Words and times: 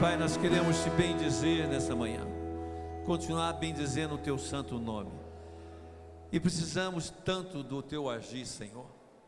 Pai, 0.00 0.16
nós 0.16 0.36
queremos 0.36 0.80
te 0.84 0.90
bendizer 0.90 1.66
nessa 1.66 1.92
manhã, 1.92 2.24
continuar 3.04 3.52
bendizendo 3.54 4.14
o 4.14 4.18
teu 4.18 4.38
santo 4.38 4.78
nome. 4.78 5.10
E 6.30 6.38
precisamos 6.38 7.10
tanto 7.24 7.64
do 7.64 7.82
teu 7.82 8.08
agir, 8.08 8.46
Senhor. 8.46 8.86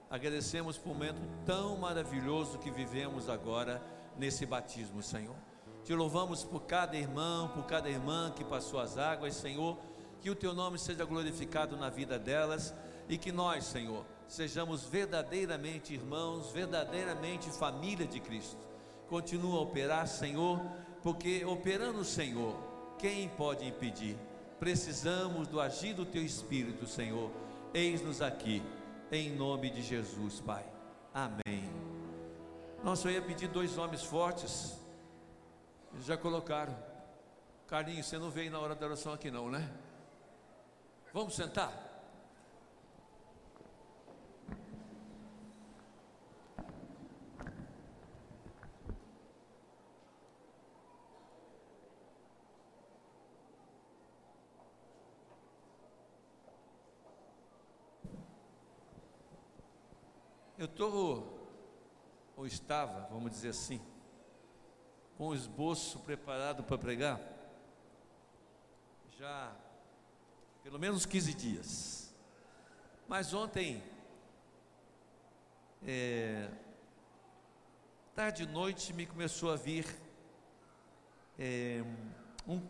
Agradecemos 0.09 0.79
por 0.79 0.91
um 0.91 0.95
momento 0.95 1.21
tão 1.45 1.77
maravilhoso 1.77 2.57
que 2.59 2.71
vivemos 2.71 3.29
agora 3.29 3.83
nesse 4.17 4.47
batismo, 4.47 5.03
Senhor. 5.03 5.35
Te 5.83 5.93
louvamos 5.93 6.45
por 6.45 6.61
cada 6.61 6.97
irmão, 6.97 7.49
por 7.49 7.65
cada 7.65 7.91
irmã 7.91 8.31
que 8.31 8.45
passou 8.45 8.79
as 8.79 8.97
águas, 8.97 9.35
Senhor. 9.35 9.77
Que 10.21 10.31
o 10.31 10.37
teu 10.37 10.55
nome 10.55 10.79
seja 10.79 11.05
glorificado 11.05 11.77
na 11.77 11.91
vida 11.91 12.17
delas 12.17 12.73
e 13.09 13.19
que 13.19 13.33
nós, 13.33 13.65
Senhor, 13.65 14.07
sejamos 14.29 14.85
verdadeiramente 14.85 15.93
irmãos, 15.95 16.53
verdadeiramente 16.53 17.51
família 17.51 18.07
de 18.07 18.21
Cristo. 18.21 18.70
Continua 19.11 19.59
a 19.59 19.63
operar, 19.63 20.07
Senhor, 20.07 20.61
porque 21.03 21.45
operando 21.45 21.99
o 21.99 22.05
Senhor, 22.05 22.57
quem 22.97 23.29
pode 23.29 23.67
impedir? 23.67 24.17
Precisamos 24.61 25.49
do 25.49 25.61
agir 25.61 25.95
do 25.95 26.07
teu 26.07 26.25
Espírito, 26.25 26.87
Senhor. 26.87 27.29
Eis-nos 27.75 28.23
aqui, 28.23 28.63
em 29.11 29.35
nome 29.35 29.69
de 29.69 29.83
Jesus, 29.83 30.41
Pai. 30.41 30.65
Amém. 31.13 31.69
Nossa, 32.85 33.09
eu 33.09 33.15
ia 33.15 33.23
pedir 33.23 33.49
dois 33.49 33.77
homens 33.77 34.05
fortes. 34.05 34.79
Eles 35.93 36.07
já 36.07 36.17
colocaram. 36.17 36.77
Carlinhos, 37.67 38.07
você 38.07 38.17
não 38.17 38.31
veio 38.31 38.53
na 38.53 38.61
hora 38.61 38.77
da 38.77 38.87
oração 38.87 39.13
aqui, 39.13 39.29
não, 39.29 39.51
né? 39.51 39.69
Vamos 41.13 41.35
sentar? 41.35 41.90
Eu 60.61 60.67
estou, 60.67 61.49
ou 62.37 62.47
estava, 62.47 63.09
vamos 63.11 63.31
dizer 63.31 63.49
assim, 63.49 63.81
com 65.17 65.29
o 65.29 65.35
esboço 65.35 66.01
preparado 66.01 66.63
para 66.63 66.77
pregar, 66.77 67.19
já 69.19 69.57
pelo 70.63 70.79
menos 70.79 71.07
15 71.07 71.33
dias. 71.33 72.15
Mas 73.09 73.33
ontem, 73.33 73.83
é, 75.83 76.51
tarde 78.15 78.43
e 78.43 78.47
noite, 78.47 78.93
me 78.93 79.07
começou 79.07 79.51
a 79.51 79.57
vir 79.57 79.87
é, 81.39 81.83
um, 82.47 82.61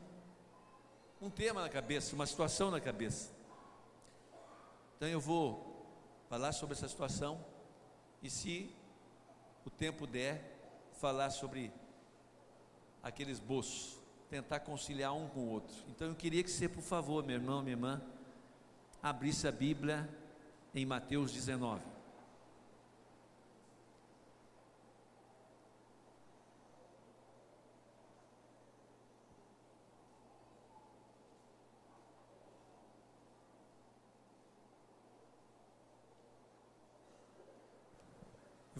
um 1.20 1.28
tema 1.28 1.60
na 1.60 1.68
cabeça, 1.68 2.14
uma 2.14 2.26
situação 2.26 2.70
na 2.70 2.80
cabeça. 2.80 3.32
Então 4.96 5.08
eu 5.08 5.18
vou 5.18 5.84
falar 6.28 6.52
sobre 6.52 6.76
essa 6.76 6.86
situação 6.86 7.49
e 8.22 8.28
se 8.30 8.70
o 9.64 9.70
tempo 9.70 10.06
der, 10.06 10.58
falar 11.00 11.30
sobre 11.30 11.72
aquele 13.02 13.30
esboço, 13.30 13.98
tentar 14.28 14.60
conciliar 14.60 15.14
um 15.14 15.28
com 15.28 15.40
o 15.40 15.48
outro. 15.48 15.74
Então 15.88 16.08
eu 16.08 16.14
queria 16.14 16.42
que 16.42 16.50
você, 16.50 16.68
por 16.68 16.82
favor, 16.82 17.24
meu 17.24 17.36
irmão, 17.36 17.62
minha 17.62 17.74
irmã, 17.74 18.02
abrisse 19.02 19.48
a 19.48 19.52
Bíblia 19.52 20.08
em 20.74 20.84
Mateus 20.84 21.32
19. 21.32 21.82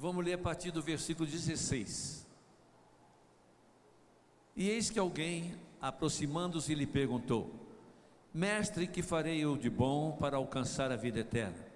Vamos 0.01 0.25
ler 0.25 0.33
a 0.33 0.39
partir 0.39 0.71
do 0.71 0.81
versículo 0.81 1.29
16. 1.29 2.27
E 4.57 4.71
eis 4.71 4.89
que 4.89 4.99
alguém, 4.99 5.55
aproximando-se, 5.79 6.75
lhe 6.75 6.87
perguntou: 6.87 7.55
Mestre, 8.33 8.87
que 8.87 9.03
farei 9.03 9.41
eu 9.45 9.59
de 9.59 9.69
bom 9.69 10.13
para 10.13 10.39
alcançar 10.39 10.91
a 10.91 10.97
vida 10.97 11.21
eterna? 11.21 11.67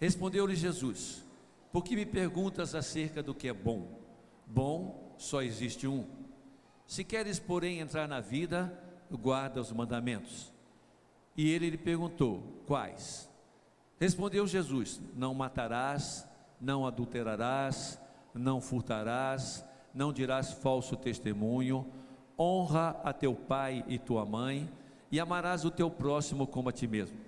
Respondeu-lhe 0.00 0.56
Jesus: 0.56 1.24
Por 1.70 1.84
que 1.84 1.94
me 1.94 2.04
perguntas 2.04 2.74
acerca 2.74 3.22
do 3.22 3.32
que 3.32 3.46
é 3.46 3.52
bom? 3.52 4.00
Bom 4.44 5.14
só 5.16 5.40
existe 5.40 5.86
um. 5.86 6.08
Se 6.88 7.04
queres, 7.04 7.38
porém, 7.38 7.78
entrar 7.78 8.08
na 8.08 8.18
vida, 8.18 8.76
guarda 9.12 9.60
os 9.60 9.70
mandamentos. 9.70 10.52
E 11.36 11.48
ele 11.48 11.70
lhe 11.70 11.78
perguntou: 11.78 12.42
Quais? 12.66 13.30
Respondeu 14.00 14.44
Jesus: 14.44 15.00
Não 15.14 15.32
matarás 15.34 16.27
não 16.60 16.86
adulterarás, 16.86 18.00
não 18.34 18.60
furtarás, 18.60 19.64
não 19.94 20.12
dirás 20.12 20.52
falso 20.52 20.96
testemunho, 20.96 21.86
honra 22.38 23.00
a 23.02 23.12
teu 23.12 23.34
pai 23.34 23.84
e 23.88 23.98
tua 23.98 24.24
mãe, 24.24 24.70
e 25.10 25.18
amarás 25.18 25.64
o 25.64 25.70
teu 25.70 25.90
próximo 25.90 26.46
como 26.46 26.68
a 26.68 26.72
ti 26.72 26.86
mesmo. 26.86 27.18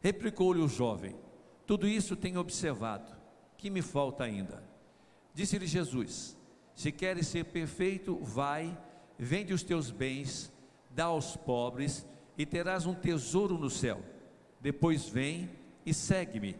Replicou-lhe 0.00 0.60
o 0.60 0.68
jovem: 0.68 1.14
Tudo 1.66 1.86
isso 1.86 2.16
tenho 2.16 2.40
observado, 2.40 3.12
que 3.56 3.70
me 3.70 3.82
falta 3.82 4.24
ainda? 4.24 4.62
Disse-lhe 5.32 5.66
Jesus: 5.66 6.36
Se 6.74 6.90
queres 6.90 7.26
ser 7.26 7.44
perfeito, 7.46 8.16
vai, 8.16 8.76
vende 9.18 9.52
os 9.52 9.62
teus 9.62 9.90
bens, 9.90 10.52
dá 10.90 11.04
aos 11.04 11.36
pobres, 11.36 12.06
e 12.36 12.44
terás 12.44 12.86
um 12.86 12.94
tesouro 12.94 13.56
no 13.58 13.70
céu. 13.70 14.00
Depois 14.60 15.08
vem 15.08 15.50
e 15.84 15.92
segue-me. 15.92 16.56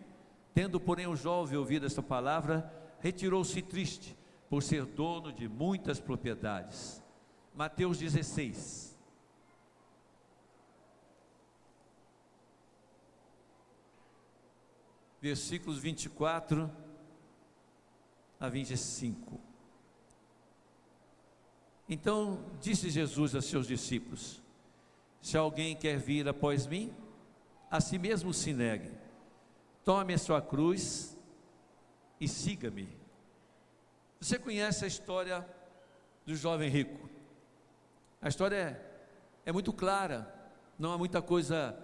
Tendo, 0.54 0.78
porém, 0.78 1.08
o 1.08 1.16
jovem 1.16 1.58
ouvido 1.58 1.84
esta 1.84 2.00
palavra, 2.00 2.72
retirou-se 3.00 3.60
triste, 3.60 4.16
por 4.48 4.62
ser 4.62 4.84
dono 4.84 5.32
de 5.32 5.48
muitas 5.48 5.98
propriedades. 5.98 7.02
Mateus 7.52 7.98
16. 7.98 8.96
Versículos 15.20 15.78
24 15.78 16.70
a 18.38 18.48
25. 18.48 19.40
Então 21.88 22.44
disse 22.60 22.90
Jesus 22.90 23.34
a 23.34 23.42
seus 23.42 23.66
discípulos: 23.66 24.40
Se 25.20 25.36
alguém 25.36 25.74
quer 25.74 25.98
vir 25.98 26.28
após 26.28 26.66
mim, 26.66 26.92
a 27.70 27.80
si 27.80 27.98
mesmo 27.98 28.32
se 28.32 28.52
negue 28.52 29.03
tome 29.84 30.14
a 30.14 30.18
sua 30.18 30.40
cruz 30.40 31.16
e 32.18 32.26
siga-me. 32.26 32.88
Você 34.18 34.38
conhece 34.38 34.84
a 34.84 34.88
história 34.88 35.46
do 36.24 36.34
jovem 36.34 36.70
rico? 36.70 37.08
A 38.20 38.28
história 38.28 38.56
é, 38.56 39.50
é 39.50 39.52
muito 39.52 39.72
clara, 39.72 40.32
não 40.78 40.90
há 40.92 40.96
muita 40.96 41.20
coisa 41.20 41.78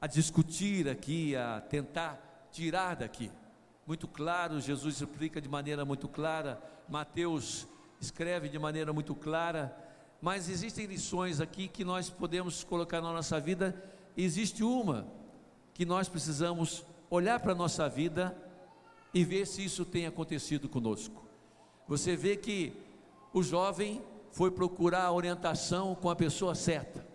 a 0.00 0.06
discutir 0.06 0.88
aqui, 0.88 1.34
a 1.34 1.60
tentar 1.60 2.48
tirar 2.52 2.94
daqui. 2.94 3.32
Muito 3.84 4.06
claro, 4.06 4.60
Jesus 4.60 5.00
explica 5.00 5.40
de 5.40 5.48
maneira 5.48 5.84
muito 5.84 6.08
clara, 6.08 6.62
Mateus 6.88 7.66
escreve 8.00 8.48
de 8.48 8.58
maneira 8.60 8.92
muito 8.92 9.12
clara, 9.16 9.76
mas 10.22 10.48
existem 10.48 10.86
lições 10.86 11.40
aqui 11.40 11.66
que 11.66 11.84
nós 11.84 12.08
podemos 12.08 12.62
colocar 12.62 13.00
na 13.00 13.12
nossa 13.12 13.40
vida. 13.40 13.74
Existe 14.16 14.62
uma 14.62 15.08
que 15.74 15.84
nós 15.84 16.08
precisamos 16.08 16.84
olhar 17.10 17.40
para 17.40 17.52
a 17.52 17.56
nossa 17.56 17.88
vida 17.88 18.36
e 19.12 19.24
ver 19.24 19.46
se 19.46 19.64
isso 19.64 19.84
tem 19.84 20.06
acontecido 20.06 20.68
conosco. 20.68 21.24
Você 21.86 22.14
vê 22.14 22.36
que 22.36 22.72
o 23.32 23.42
jovem 23.42 24.02
foi 24.30 24.50
procurar 24.50 25.04
a 25.04 25.12
orientação 25.12 25.94
com 25.94 26.10
a 26.10 26.16
pessoa 26.16 26.54
certa, 26.54 27.06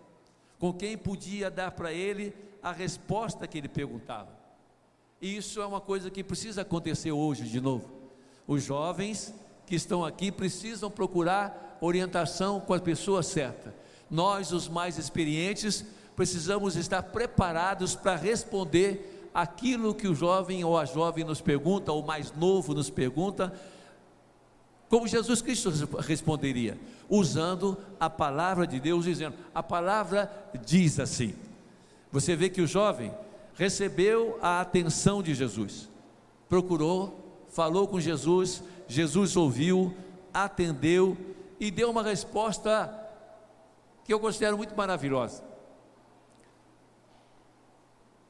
com 0.58 0.72
quem 0.72 0.96
podia 0.98 1.50
dar 1.50 1.70
para 1.70 1.92
ele 1.92 2.34
a 2.62 2.72
resposta 2.72 3.46
que 3.46 3.58
ele 3.58 3.68
perguntava. 3.68 4.30
E 5.20 5.36
isso 5.36 5.60
é 5.60 5.66
uma 5.66 5.80
coisa 5.80 6.10
que 6.10 6.24
precisa 6.24 6.62
acontecer 6.62 7.12
hoje 7.12 7.44
de 7.44 7.60
novo. 7.60 7.88
Os 8.46 8.62
jovens 8.62 9.34
que 9.66 9.74
estão 9.74 10.04
aqui 10.04 10.30
precisam 10.30 10.90
procurar 10.90 11.78
orientação 11.80 12.60
com 12.60 12.74
a 12.74 12.80
pessoa 12.80 13.22
certa. 13.22 13.74
Nós, 14.10 14.52
os 14.52 14.68
mais 14.68 14.98
experientes, 14.98 15.84
precisamos 16.14 16.76
estar 16.76 17.02
preparados 17.04 17.94
para 17.94 18.16
responder 18.16 19.13
aquilo 19.34 19.94
que 19.94 20.06
o 20.06 20.14
jovem 20.14 20.62
ou 20.62 20.78
a 20.78 20.84
jovem 20.84 21.24
nos 21.24 21.40
pergunta, 21.40 21.90
ou 21.90 22.04
mais 22.04 22.32
novo 22.32 22.72
nos 22.72 22.88
pergunta, 22.88 23.52
como 24.88 25.08
Jesus 25.08 25.42
Cristo 25.42 25.72
responderia, 25.98 26.78
usando 27.08 27.76
a 27.98 28.08
palavra 28.08 28.64
de 28.64 28.78
Deus, 28.78 29.04
dizendo: 29.04 29.34
a 29.52 29.62
palavra 29.62 30.30
diz 30.64 31.00
assim. 31.00 31.34
Você 32.12 32.36
vê 32.36 32.48
que 32.48 32.60
o 32.60 32.66
jovem 32.66 33.12
recebeu 33.56 34.38
a 34.40 34.60
atenção 34.60 35.20
de 35.20 35.34
Jesus, 35.34 35.88
procurou, 36.48 37.44
falou 37.48 37.88
com 37.88 37.98
Jesus, 37.98 38.62
Jesus 38.86 39.36
ouviu, 39.36 39.92
atendeu 40.32 41.16
e 41.58 41.72
deu 41.72 41.90
uma 41.90 42.04
resposta 42.04 42.92
que 44.04 44.12
eu 44.12 44.20
considero 44.20 44.56
muito 44.56 44.76
maravilhosa. 44.76 45.42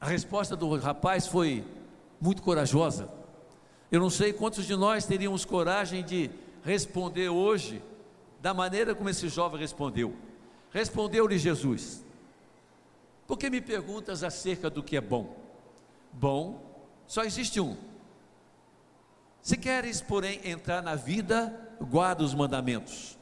A 0.05 0.07
resposta 0.07 0.55
do 0.55 0.77
rapaz 0.77 1.25
foi 1.25 1.65
muito 2.21 2.43
corajosa. 2.43 3.09
Eu 3.91 3.99
não 3.99 4.11
sei 4.11 4.31
quantos 4.31 4.67
de 4.67 4.75
nós 4.75 5.07
teríamos 5.07 5.45
coragem 5.45 6.03
de 6.03 6.29
responder 6.63 7.29
hoje 7.29 7.81
da 8.39 8.53
maneira 8.53 8.93
como 8.93 9.09
esse 9.09 9.27
jovem 9.29 9.59
respondeu. 9.59 10.13
Respondeu-lhe 10.69 11.39
Jesus: 11.39 12.05
Por 13.25 13.35
que 13.35 13.49
me 13.49 13.59
perguntas 13.59 14.23
acerca 14.23 14.69
do 14.69 14.83
que 14.83 14.95
é 14.95 15.01
bom? 15.01 15.35
Bom, 16.13 16.63
só 17.07 17.23
existe 17.23 17.59
um. 17.59 17.75
Se 19.41 19.57
queres, 19.57 20.01
porém, 20.01 20.39
entrar 20.43 20.83
na 20.83 20.93
vida, 20.93 21.51
guarda 21.81 22.23
os 22.23 22.35
mandamentos. 22.35 23.17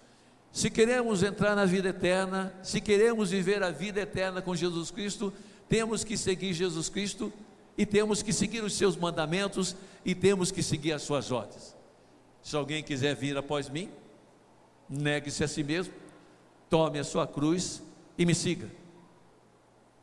Se 0.51 0.69
queremos 0.69 1.23
entrar 1.23 1.55
na 1.55 1.63
vida 1.63 1.87
eterna, 1.87 2.53
se 2.61 2.81
queremos 2.81 3.31
viver 3.31 3.63
a 3.63 3.71
vida 3.71 4.01
eterna 4.01 4.41
com 4.41 4.53
Jesus 4.53 4.91
Cristo, 4.91 5.31
temos 5.69 6.03
que 6.03 6.17
seguir 6.17 6.53
Jesus 6.53 6.89
Cristo 6.89 7.31
e 7.77 7.85
temos 7.85 8.21
que 8.21 8.31
seguir 8.31 8.63
os 8.63 8.73
seus 8.73 8.95
mandamentos 8.95 9.75
e 10.05 10.13
temos 10.13 10.51
que 10.51 10.61
seguir 10.61 10.93
as 10.93 11.01
suas 11.01 11.31
ordens. 11.31 11.75
Se 12.41 12.55
alguém 12.55 12.83
quiser 12.83 13.15
vir 13.15 13.37
após 13.37 13.69
mim, 13.69 13.89
negue-se 14.89 15.43
a 15.43 15.47
si 15.47 15.63
mesmo, 15.63 15.93
tome 16.69 16.99
a 16.99 17.03
sua 17.03 17.25
cruz 17.25 17.81
e 18.17 18.25
me 18.25 18.35
siga. 18.35 18.69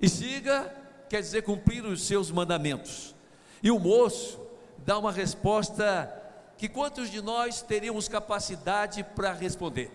E 0.01 0.09
siga 0.09 0.75
quer 1.11 1.21
dizer 1.21 1.43
cumprir 1.43 1.85
os 1.85 2.03
seus 2.03 2.31
mandamentos. 2.31 3.15
E 3.63 3.71
o 3.71 3.79
moço 3.79 4.41
dá 4.79 4.97
uma 4.97 5.11
resposta 5.11 6.17
que 6.57 6.69
quantos 6.69 7.11
de 7.11 7.21
nós 7.21 7.61
teríamos 7.61 8.09
capacidade 8.09 9.03
para 9.03 9.33
responder? 9.33 9.91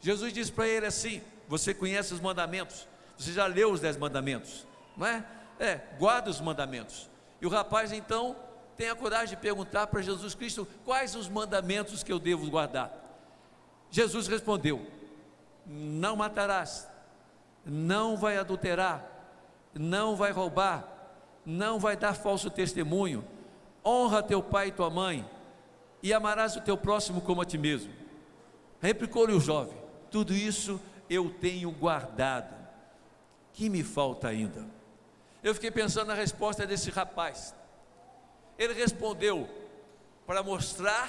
Jesus 0.00 0.32
diz 0.32 0.50
para 0.50 0.66
ele 0.66 0.86
assim: 0.86 1.20
Você 1.46 1.74
conhece 1.74 2.14
os 2.14 2.20
mandamentos, 2.20 2.88
você 3.18 3.32
já 3.32 3.46
leu 3.46 3.70
os 3.70 3.80
dez 3.80 3.96
mandamentos, 3.96 4.66
não 4.96 5.06
é? 5.06 5.24
É, 5.58 5.80
guarda 5.98 6.30
os 6.30 6.40
mandamentos. 6.40 7.08
E 7.40 7.46
o 7.46 7.50
rapaz 7.50 7.92
então 7.92 8.36
tem 8.76 8.90
a 8.90 8.94
coragem 8.94 9.36
de 9.36 9.42
perguntar 9.42 9.86
para 9.86 10.02
Jesus 10.02 10.34
Cristo: 10.34 10.66
Quais 10.84 11.14
os 11.14 11.28
mandamentos 11.28 12.02
que 12.02 12.12
eu 12.12 12.18
devo 12.18 12.48
guardar? 12.50 12.92
Jesus 13.90 14.26
respondeu: 14.26 14.86
Não 15.66 16.16
matarás, 16.16 16.88
não 17.64 18.16
vai 18.16 18.36
adulterar, 18.36 19.04
não 19.74 20.14
vai 20.14 20.30
roubar, 20.30 20.86
não 21.44 21.78
vai 21.78 21.96
dar 21.96 22.14
falso 22.14 22.50
testemunho, 22.50 23.24
honra 23.84 24.22
teu 24.22 24.42
pai 24.42 24.68
e 24.68 24.72
tua 24.72 24.90
mãe, 24.90 25.28
e 26.02 26.12
amarás 26.12 26.56
o 26.56 26.60
teu 26.60 26.76
próximo 26.76 27.20
como 27.20 27.40
a 27.40 27.44
ti 27.44 27.56
mesmo. 27.56 27.92
Replicou-lhe 28.80 29.32
o 29.32 29.40
jovem: 29.40 29.76
tudo 30.10 30.34
isso 30.34 30.80
eu 31.08 31.30
tenho 31.30 31.70
guardado. 31.70 32.54
Que 33.52 33.70
me 33.70 33.82
falta 33.82 34.28
ainda? 34.28 34.75
Eu 35.46 35.54
fiquei 35.54 35.70
pensando 35.70 36.08
na 36.08 36.14
resposta 36.14 36.66
desse 36.66 36.90
rapaz. 36.90 37.54
Ele 38.58 38.72
respondeu 38.72 39.48
para 40.26 40.42
mostrar 40.42 41.08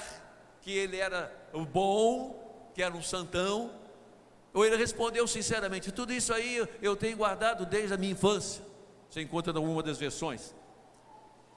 que 0.62 0.70
ele 0.70 0.96
era 0.96 1.34
o 1.52 1.64
bom, 1.64 2.70
que 2.72 2.80
era 2.80 2.94
um 2.94 3.02
santão, 3.02 3.68
ou 4.54 4.64
ele 4.64 4.76
respondeu 4.76 5.26
sinceramente: 5.26 5.90
tudo 5.90 6.12
isso 6.12 6.32
aí 6.32 6.64
eu 6.80 6.94
tenho 6.94 7.16
guardado 7.16 7.66
desde 7.66 7.92
a 7.94 7.96
minha 7.96 8.12
infância. 8.12 8.62
Você 9.10 9.22
encontra 9.22 9.52
em 9.52 9.56
alguma 9.56 9.82
das 9.82 9.98
versões. 9.98 10.54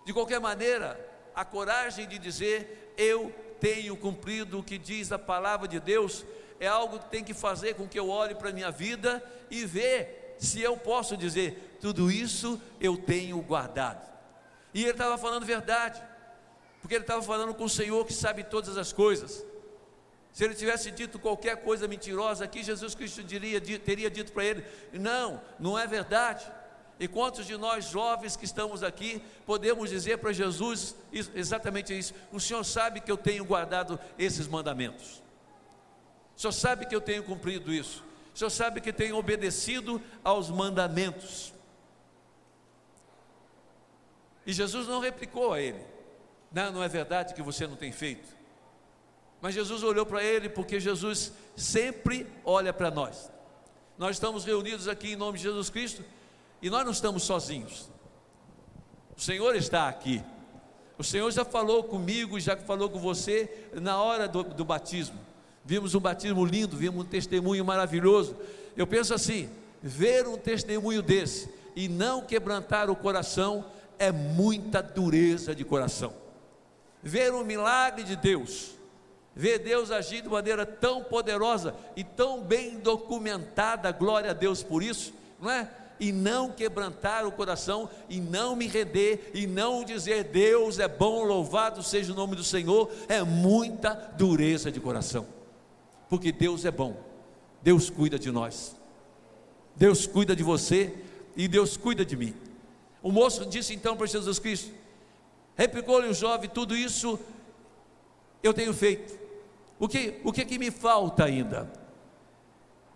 De 0.04 0.12
qualquer 0.12 0.40
maneira, 0.40 1.00
a 1.36 1.46
coragem 1.46 2.08
de 2.08 2.18
dizer 2.18 2.96
eu 2.98 3.32
tenho 3.60 3.96
cumprido 3.96 4.58
o 4.58 4.64
que 4.64 4.80
diz 4.80 5.12
a 5.12 5.20
palavra 5.20 5.68
de 5.68 5.80
Deus 5.80 6.26
é 6.60 6.66
algo 6.66 6.98
que 6.98 7.12
tem 7.12 7.24
que 7.24 7.36
fazer 7.36 7.76
com 7.76 7.88
que 7.88 8.00
eu 8.00 8.10
olhe 8.10 8.34
para 8.34 8.50
a 8.50 8.54
minha 8.54 8.72
vida 8.72 9.24
e 9.52 9.68
ver 9.68 10.36
se 10.40 10.60
eu 10.60 10.76
posso 10.76 11.16
dizer, 11.16 11.71
tudo 11.82 12.12
isso 12.12 12.62
eu 12.80 12.96
tenho 12.96 13.42
guardado. 13.42 14.10
E 14.74 14.84
ele 14.84 14.92
estava 14.92 15.18
falando 15.18 15.46
verdade, 15.46 16.02
porque 16.80 16.96
ele 16.96 17.04
estava 17.04 17.22
falando 17.22 17.54
com 17.54 17.66
o 17.66 17.70
Senhor 17.70 18.06
que 18.06 18.14
sabe 18.14 18.44
todas 18.44 18.78
as 18.78 18.94
coisas. 18.94 19.44
Se 20.32 20.46
ele 20.46 20.56
tivesse 20.56 20.92
dito 20.92 21.20
qualquer 21.20 21.58
coisa 21.58 21.88
mentirosa 21.88 22.46
aqui, 22.46 22.64
Jesus 22.64 22.96
Cristo 22.96 23.22
diria, 23.22 23.60
teria 23.60 24.10
dito 24.10 24.32
para 24.32 24.46
ele: 24.46 24.66
Não, 24.94 25.42
não 25.60 25.78
é 25.78 25.86
verdade. 25.86 26.50
E 27.00 27.08
quantos 27.08 27.48
de 27.48 27.58
nós 27.58 27.86
jovens 27.86 28.36
que 28.36 28.46
estamos 28.46 28.84
aqui 28.84 29.24
podemos 29.44 29.90
dizer 29.90 30.20
para 30.20 30.32
Jesus 30.32 30.96
exatamente 31.34 31.98
isso? 31.98 32.14
O 32.32 32.40
Senhor 32.40 32.64
sabe 32.64 33.02
que 33.02 33.12
eu 33.12 33.18
tenho 33.18 33.44
guardado 33.44 34.00
esses 34.20 34.48
mandamentos. 34.48 35.22
O 36.38 36.40
Senhor 36.40 36.52
sabe 36.52 36.86
que 36.86 36.96
eu 36.96 37.02
tenho 37.02 37.24
cumprido 37.24 37.74
isso. 37.74 38.06
O 38.34 38.38
Senhor 38.38 38.52
sabe 38.52 38.80
que 38.80 38.94
tenho 38.94 39.18
obedecido 39.18 40.02
aos 40.24 40.50
mandamentos. 40.50 41.54
E 44.46 44.54
Jesus 44.54 44.88
não 44.88 45.00
replicou 45.00 45.54
a 45.54 45.62
ele: 45.62 45.80
Não, 46.52 46.72
não 46.72 46.84
é 46.84 46.88
verdade 46.88 47.34
que 47.34 47.42
você 47.42 47.68
não 47.68 47.76
tem 47.76 47.92
feito. 47.92 48.28
Mas 49.42 49.56
Jesus 49.56 49.84
olhou 49.84 50.06
para 50.06 50.24
ele 50.24 50.50
porque 50.50 50.80
Jesus 50.80 51.34
sempre 51.56 52.28
olha 52.46 52.72
para 52.72 52.92
nós. 52.92 53.32
Nós 53.98 54.16
estamos 54.16 54.46
reunidos 54.46 54.88
aqui 54.88 55.14
em 55.14 55.16
nome 55.16 55.38
de 55.38 55.44
Jesus 55.44 55.70
Cristo 55.70 56.04
e 56.62 56.70
nós 56.70 56.86
não 56.86 56.92
estamos 56.92 57.24
sozinhos. 57.24 57.90
O 59.18 59.22
Senhor 59.22 59.56
está 59.56 59.88
aqui. 59.88 60.24
O 60.98 61.04
Senhor 61.04 61.30
já 61.32 61.44
falou 61.44 61.84
comigo, 61.84 62.40
já 62.40 62.56
falou 62.56 62.90
com 62.90 63.00
você 63.00 63.70
na 63.74 64.02
hora 64.02 64.28
do, 64.28 64.44
do 64.44 64.64
batismo 64.64 65.20
vimos 65.64 65.96
um 65.96 66.00
batismo 66.00 66.44
lindo, 66.46 66.76
vimos 66.76 67.06
um 67.06 67.08
testemunho 67.08 67.64
maravilhoso. 67.64 68.36
Eu 68.76 68.88
penso 68.88 69.14
assim: 69.14 69.50
ver 69.82 70.28
um 70.28 70.38
testemunho 70.38 71.02
desse 71.02 71.50
e 71.76 71.88
não 71.88 72.22
quebrantar 72.22 72.90
o 72.90 72.96
coração 72.96 73.66
é 74.02 74.12
muita 74.12 74.82
dureza 74.82 75.54
de 75.54 75.64
coração. 75.64 76.14
Ver 77.04 77.34
um 77.34 77.44
milagre 77.44 78.04
de 78.04 78.16
Deus, 78.16 78.72
ver 79.36 79.60
Deus 79.60 79.92
agir 79.92 80.22
de 80.22 80.30
maneira 80.30 80.66
tão 80.66 81.04
poderosa 81.04 81.76
e 81.96 82.04
tão 82.04 82.42
bem 82.42 82.80
documentada, 82.80 83.92
glória 83.92 84.32
a 84.32 84.34
Deus 84.34 84.62
por 84.64 84.84
isso, 84.84 85.14
não 85.40 85.50
é? 85.50 85.70
E 86.00 86.12
não 86.12 86.52
quebrantar 86.52 87.26
o 87.26 87.32
coração, 87.32 87.88
e 88.10 88.20
não 88.20 88.56
me 88.56 88.68
render, 88.68 89.32
e 89.34 89.46
não 89.46 89.84
dizer 89.84 90.26
Deus 90.26 90.80
é 90.80 90.88
bom, 90.88 91.24
louvado 91.24 91.84
seja 91.84 92.12
o 92.12 92.16
nome 92.16 92.36
do 92.36 92.44
Senhor, 92.44 92.92
é 93.08 93.22
muita 93.24 93.94
dureza 94.18 94.72
de 94.72 94.80
coração 94.80 95.28
porque 96.12 96.30
Deus 96.30 96.66
é 96.66 96.72
bom, 96.72 97.02
Deus 97.62 97.90
cuida 97.90 98.20
de 98.20 98.30
nós, 98.30 98.76
Deus 99.78 100.06
cuida 100.06 100.36
de 100.36 100.44
você 100.44 100.94
e 101.38 101.48
Deus 101.48 101.78
cuida 101.78 102.04
de 102.04 102.18
mim. 102.18 102.34
O 103.02 103.12
moço 103.12 103.46
disse 103.46 103.74
então 103.74 103.98
para 103.98 104.06
Jesus 104.06 104.40
Cristo: 104.40 104.72
replicou-lhe 105.56 106.08
o 106.08 106.14
jovem, 106.14 106.50
tudo 106.50 106.76
isso 106.76 107.20
eu 108.44 108.54
tenho 108.54 108.74
feito, 108.74 109.20
o 109.80 109.88
que, 109.88 110.20
o 110.24 110.32
que, 110.32 110.46
que 110.46 110.58
me 110.58 110.72
falta 110.72 111.26
ainda? 111.26 111.72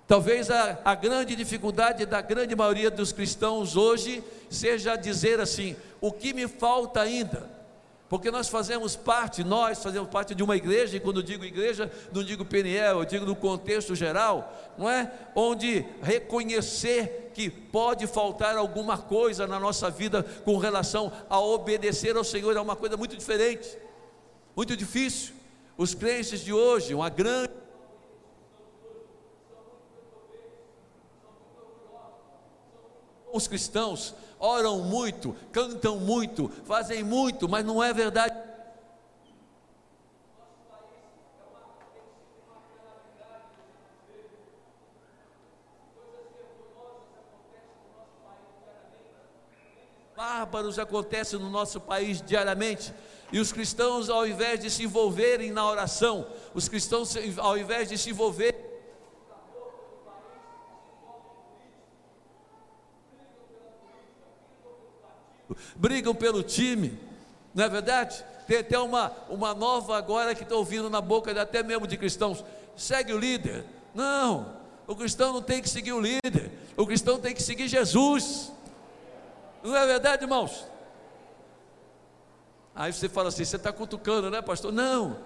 Talvez 0.07 0.51
a, 0.51 0.79
a 0.85 0.93
grande 0.93 1.35
dificuldade 1.35 2.05
da 2.05 2.21
grande 2.21 2.55
maioria 2.55 2.91
dos 2.91 3.11
cristãos 3.11 3.75
hoje 3.75 4.23
seja 4.49 4.95
dizer 4.95 5.39
assim: 5.39 5.75
o 5.99 6.11
que 6.11 6.33
me 6.33 6.47
falta 6.47 7.01
ainda? 7.01 7.49
Porque 8.07 8.29
nós 8.29 8.47
fazemos 8.47 8.95
parte, 8.95 9.43
nós 9.43 9.81
fazemos 9.81 10.09
parte 10.09 10.35
de 10.35 10.43
uma 10.43 10.55
igreja, 10.55 10.95
e 10.95 10.99
quando 10.99 11.23
digo 11.23 11.43
igreja, 11.43 11.91
não 12.13 12.23
digo 12.23 12.45
PNL, 12.45 12.99
eu 12.99 13.05
digo 13.05 13.25
no 13.25 13.35
contexto 13.35 13.95
geral, 13.95 14.53
não 14.77 14.89
é? 14.89 15.11
Onde 15.33 15.83
reconhecer 16.03 17.31
que 17.33 17.49
pode 17.49 18.05
faltar 18.05 18.57
alguma 18.57 18.97
coisa 18.97 19.47
na 19.47 19.59
nossa 19.59 19.89
vida 19.89 20.23
com 20.45 20.57
relação 20.57 21.11
a 21.27 21.39
obedecer 21.39 22.15
ao 22.15 22.23
Senhor 22.23 22.55
é 22.55 22.61
uma 22.61 22.75
coisa 22.75 22.95
muito 22.95 23.17
diferente, 23.17 23.75
muito 24.55 24.77
difícil. 24.77 25.33
Os 25.77 25.95
crentes 25.95 26.41
de 26.41 26.53
hoje, 26.53 26.93
uma 26.93 27.09
grande 27.09 27.64
os 33.35 33.49
cristãos 33.49 34.15
oram 34.39 34.79
muito, 34.79 35.35
cantam 35.51 35.99
muito, 35.99 36.49
fazem 36.63 37.03
muito, 37.03 37.49
mas 37.49 37.65
não 37.65 37.83
é 37.83 37.93
verdade. 37.93 38.33
Bárbaros 50.15 50.79
acontecem 50.79 51.37
no 51.37 51.49
nosso 51.49 51.81
país 51.81 52.21
diariamente. 52.21 52.93
E 53.33 53.39
os 53.39 53.51
cristãos, 53.51 54.09
ao 54.09 54.25
invés 54.25 54.61
de 54.61 54.69
se 54.69 54.83
envolverem 54.83 55.51
na 55.51 55.69
oração, 55.69 56.25
os 56.53 56.69
cristãos, 56.69 57.13
ao 57.37 57.57
invés 57.57 57.89
de 57.89 57.97
se 57.97 58.11
envolverem 58.11 58.74
brigam 65.75 66.13
pelo 66.13 66.43
time, 66.43 66.97
não 67.53 67.63
é 67.63 67.69
verdade? 67.69 68.23
Tem 68.47 68.59
até 68.59 68.77
uma, 68.77 69.11
uma 69.29 69.53
nova 69.53 69.97
agora 69.97 70.35
que 70.35 70.43
estou 70.43 70.59
ouvindo 70.59 70.89
na 70.89 71.01
boca 71.01 71.39
até 71.41 71.63
mesmo 71.63 71.87
de 71.87 71.97
cristãos. 71.97 72.43
segue 72.75 73.13
o 73.13 73.17
líder. 73.17 73.65
Não, 73.93 74.53
o 74.85 74.95
cristão 74.95 75.33
não 75.33 75.41
tem 75.41 75.61
que 75.61 75.69
seguir 75.69 75.93
o 75.93 75.99
líder, 75.99 76.51
o 76.77 76.85
cristão 76.85 77.19
tem 77.19 77.33
que 77.33 77.41
seguir 77.41 77.67
Jesus. 77.67 78.51
Não 79.63 79.75
é 79.75 79.85
verdade, 79.85 80.23
irmãos? 80.23 80.65
Aí 82.75 82.91
você 82.91 83.07
fala 83.07 83.29
assim: 83.29 83.45
você 83.45 83.55
está 83.55 83.71
cutucando, 83.71 84.29
né, 84.29 84.41
pastor? 84.41 84.71
Não. 84.71 85.17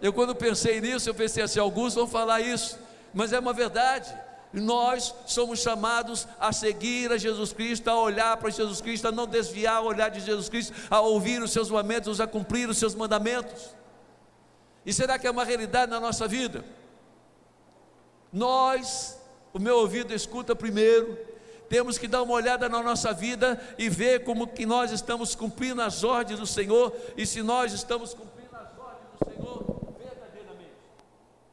Eu, 0.00 0.12
quando 0.12 0.34
pensei 0.34 0.80
nisso, 0.80 1.08
eu 1.08 1.14
pensei 1.14 1.42
assim: 1.42 1.60
alguns 1.60 1.94
vão 1.94 2.06
falar 2.06 2.40
isso, 2.40 2.78
mas 3.12 3.32
é 3.32 3.38
uma 3.38 3.52
verdade. 3.52 4.12
Nós 4.52 5.14
somos 5.26 5.60
chamados 5.60 6.26
a 6.38 6.52
seguir 6.52 7.12
a 7.12 7.18
Jesus 7.18 7.52
Cristo, 7.52 7.88
a 7.88 8.00
olhar 8.00 8.36
para 8.36 8.50
Jesus 8.50 8.80
Cristo, 8.80 9.08
a 9.08 9.12
não 9.12 9.26
desviar 9.26 9.82
o 9.82 9.86
olhar 9.86 10.08
de 10.08 10.20
Jesus 10.20 10.48
Cristo, 10.48 10.74
a 10.90 11.00
ouvir 11.00 11.40
os 11.40 11.52
seus 11.52 11.70
mandamentos, 11.70 12.20
a 12.20 12.26
cumprir 12.26 12.68
os 12.68 12.78
seus 12.78 12.94
mandamentos. 12.94 13.74
E 14.84 14.92
será 14.92 15.18
que 15.18 15.26
é 15.26 15.30
uma 15.30 15.44
realidade 15.44 15.90
na 15.90 16.00
nossa 16.00 16.26
vida? 16.26 16.64
Nós, 18.32 19.18
o 19.52 19.58
meu 19.58 19.78
ouvido 19.78 20.12
escuta 20.12 20.54
primeiro, 20.56 21.16
temos 21.70 21.96
que 21.96 22.08
dar 22.08 22.22
uma 22.22 22.34
olhada 22.34 22.68
na 22.68 22.82
nossa 22.82 23.12
vida 23.12 23.56
e 23.78 23.88
ver 23.88 24.24
como 24.24 24.48
que 24.48 24.66
nós 24.66 24.90
estamos 24.90 25.36
cumprindo 25.36 25.80
as 25.80 26.02
ordens 26.02 26.40
do 26.40 26.46
Senhor 26.46 26.92
e 27.16 27.24
se 27.24 27.44
nós 27.44 27.72
estamos 27.72 28.12
cumprindo 28.12 28.56
as 28.56 28.76
ordens 28.76 29.06
do 29.16 29.30
Senhor 29.30 29.94
verdadeiramente. 29.96 30.74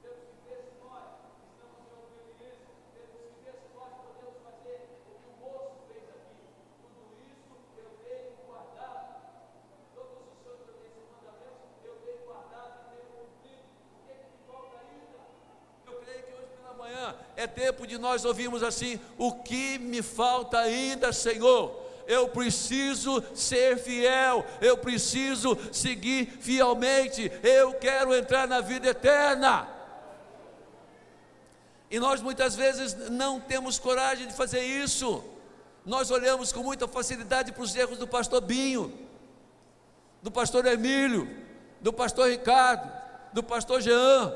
Temos 0.02 0.26
que 0.26 0.42
ver 0.50 0.58
se 0.66 0.74
nós 0.82 1.06
estamos 1.46 1.86
em 1.86 1.94
obediência, 2.02 2.66
temos 2.90 3.30
que 3.30 3.46
ver 3.46 3.54
se 3.62 3.78
nós 3.78 3.94
podemos 4.02 4.42
fazer 4.42 4.90
o 5.06 5.22
que 5.22 5.30
o 5.30 5.38
moço 5.38 5.86
fez 5.86 6.02
aqui. 6.10 6.50
Tudo 6.90 7.14
isso 7.30 7.54
eu 7.78 7.90
tenho 8.02 8.42
guardado. 8.50 9.22
Todos 9.94 10.18
os 10.34 10.38
seus 10.42 10.66
mandamentos 11.14 11.78
eu 11.86 11.94
tenho 12.02 12.26
guardado 12.26 12.74
e 12.74 12.90
tenho 12.90 13.06
cumprido. 13.22 13.70
O 13.94 14.02
que 14.02 14.10
é 14.10 14.18
que 14.18 14.34
me 14.34 14.42
falta 14.50 14.82
ainda? 14.82 15.22
Eu 15.86 16.02
creio 16.02 16.26
que 16.26 16.34
hoje 16.34 16.50
pela 16.58 16.74
manhã 16.74 17.14
é 17.38 17.46
tempo 17.46 17.86
de 17.86 18.00
nós 18.00 18.26
ouvirmos 18.26 18.64
assim: 18.64 19.00
o 19.18 19.32
que 19.32 19.78
me 19.78 20.02
falta 20.02 20.58
ainda, 20.58 21.14
Senhor? 21.14 21.86
Eu 22.08 22.30
preciso 22.30 23.24
ser 23.36 23.78
fiel, 23.78 24.44
eu 24.60 24.78
preciso 24.78 25.58
seguir 25.72 26.26
fielmente, 26.40 27.32
eu 27.44 27.74
quero 27.76 28.16
entrar 28.16 28.48
na 28.48 28.60
vida 28.60 28.90
eterna. 28.90 29.68
E 31.92 32.00
nós 32.00 32.22
muitas 32.22 32.56
vezes 32.56 33.10
não 33.10 33.40
temos 33.40 33.78
coragem 33.78 34.28
de 34.28 34.34
fazer 34.34 34.62
isso. 34.62 35.24
Nós 35.86 36.10
olhamos 36.10 36.52
com 36.52 36.64
muita 36.64 36.88
facilidade 36.88 37.52
para 37.52 37.64
os 37.64 37.76
erros 37.76 37.98
do 37.98 38.08
pastor 38.08 38.42
Binho, 38.42 38.92
do 40.22 40.32
pastor 40.32 40.66
Emílio, 40.66 41.30
do 41.80 41.94
pastor 41.94 42.30
Ricardo, 42.30 42.92
do 43.32 43.44
pastor 43.44 43.82
Jean, 43.82 44.34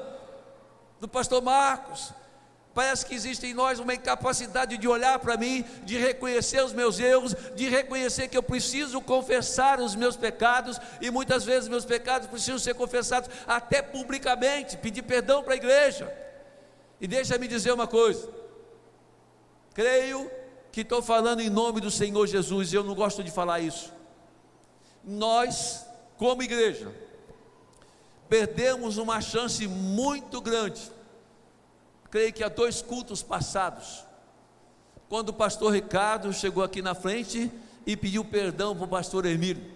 do 1.00 1.08
pastor 1.08 1.42
Marcos, 1.42 2.14
Parece 2.74 3.06
que 3.06 3.14
existe 3.14 3.46
em 3.46 3.54
nós 3.54 3.80
uma 3.80 3.94
incapacidade 3.94 4.78
de 4.78 4.88
olhar 4.88 5.20
para 5.20 5.36
mim, 5.36 5.66
de 5.84 5.98
reconhecer 5.98 6.64
os 6.64 6.72
meus 6.72 7.00
erros, 7.00 7.36
de 7.54 7.68
reconhecer 7.68 8.30
que 8.30 8.38
eu 8.38 8.44
preciso 8.44 9.02
confessar 9.02 9.82
os 9.82 9.94
meus 9.94 10.16
pecados, 10.16 10.80
e 11.02 11.12
muitas 11.12 11.44
vezes 11.44 11.68
meus 11.68 11.84
pecados 11.84 12.30
precisam 12.30 12.58
ser 12.58 12.74
confessados 12.76 13.30
até 13.46 13.82
publicamente, 13.82 14.78
pedir 14.78 15.02
perdão 15.02 15.44
para 15.44 15.54
a 15.54 15.58
igreja. 15.58 16.12
E 17.02 17.08
deixa-me 17.08 17.46
dizer 17.46 17.74
uma 17.74 17.88
coisa: 17.88 18.30
creio 19.74 20.32
que 20.72 20.80
estou 20.80 21.02
falando 21.02 21.42
em 21.42 21.50
nome 21.50 21.82
do 21.82 21.92
Senhor 21.92 22.26
Jesus, 22.26 22.72
e 22.72 22.78
eu 22.78 22.86
não 22.86 22.96
gosto 22.96 23.22
de 23.22 23.32
falar 23.32 23.60
isso. 23.60 23.92
Nós, 25.04 25.86
como 26.18 26.42
igreja, 26.42 26.90
perdemos 28.30 28.98
uma 28.98 29.20
chance 29.20 29.68
muito 29.68 30.40
grande 30.40 31.01
creio 32.12 32.34
que 32.34 32.44
há 32.44 32.50
dois 32.50 32.82
cultos 32.82 33.24
passados, 33.24 34.06
quando 35.08 35.30
o 35.30 35.34
pastor 35.34 35.74
Ricardo 35.74 36.32
chegou 36.34 36.62
aqui 36.62 36.82
na 36.82 36.94
frente 36.94 37.50
e 37.86 37.96
pediu 37.96 38.24
perdão 38.24 38.76
para 38.76 38.86
o 38.86 38.88
pastor 38.88 39.26
Emílio. 39.26 39.72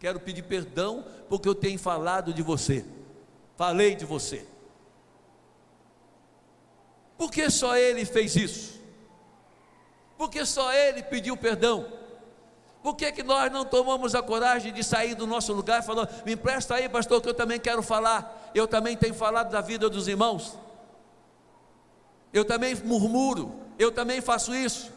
Quero 0.00 0.18
pedir 0.20 0.42
perdão 0.42 1.04
porque 1.28 1.48
eu 1.48 1.54
tenho 1.54 1.78
falado 1.78 2.34
de 2.34 2.42
você, 2.42 2.84
falei 3.56 3.94
de 3.94 4.04
você. 4.04 4.44
Por 7.16 7.30
que 7.30 7.48
só 7.48 7.76
ele 7.76 8.04
fez 8.04 8.36
isso? 8.36 8.80
Por 10.16 10.28
que 10.28 10.44
só 10.44 10.72
ele 10.72 11.02
pediu 11.04 11.36
perdão? 11.36 11.86
Por 12.82 12.94
que, 12.94 13.10
que 13.10 13.22
nós 13.22 13.52
não 13.52 13.64
tomamos 13.64 14.14
a 14.14 14.22
coragem 14.22 14.72
de 14.72 14.82
sair 14.84 15.14
do 15.14 15.26
nosso 15.26 15.52
lugar 15.52 15.82
falar, 15.82 16.08
me 16.24 16.32
empresta 16.32 16.76
aí, 16.76 16.88
pastor, 16.88 17.20
que 17.20 17.28
eu 17.28 17.34
também 17.34 17.58
quero 17.58 17.82
falar, 17.82 18.50
eu 18.54 18.66
também 18.66 18.96
tenho 18.96 19.14
falado 19.14 19.50
da 19.50 19.60
vida 19.60 19.90
dos 19.90 20.06
irmãos 20.06 20.56
eu 22.32 22.44
também 22.44 22.74
murmuro, 22.84 23.54
eu 23.78 23.90
também 23.90 24.20
faço 24.20 24.54
isso. 24.54 24.92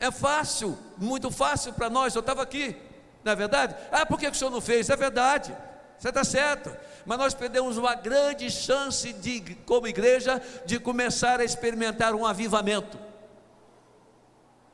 É 0.00 0.10
fácil, 0.10 0.76
muito 0.98 1.30
fácil 1.30 1.72
para 1.72 1.88
nós. 1.88 2.14
Eu 2.14 2.20
estava 2.20 2.42
aqui, 2.42 2.76
não 3.22 3.32
é 3.32 3.36
verdade? 3.36 3.76
Ah, 3.90 4.04
por 4.04 4.18
que 4.18 4.26
o 4.26 4.34
senhor 4.34 4.50
não 4.50 4.60
fez? 4.60 4.90
É 4.90 4.96
verdade, 4.96 5.56
você 5.98 6.08
está 6.08 6.24
certo. 6.24 6.74
Mas 7.04 7.18
nós 7.18 7.34
perdemos 7.34 7.76
uma 7.76 7.94
grande 7.94 8.50
chance 8.50 9.12
de, 9.12 9.56
como 9.66 9.86
igreja, 9.86 10.40
de 10.64 10.78
começar 10.78 11.40
a 11.40 11.44
experimentar 11.44 12.14
um 12.14 12.26
avivamento. 12.26 12.98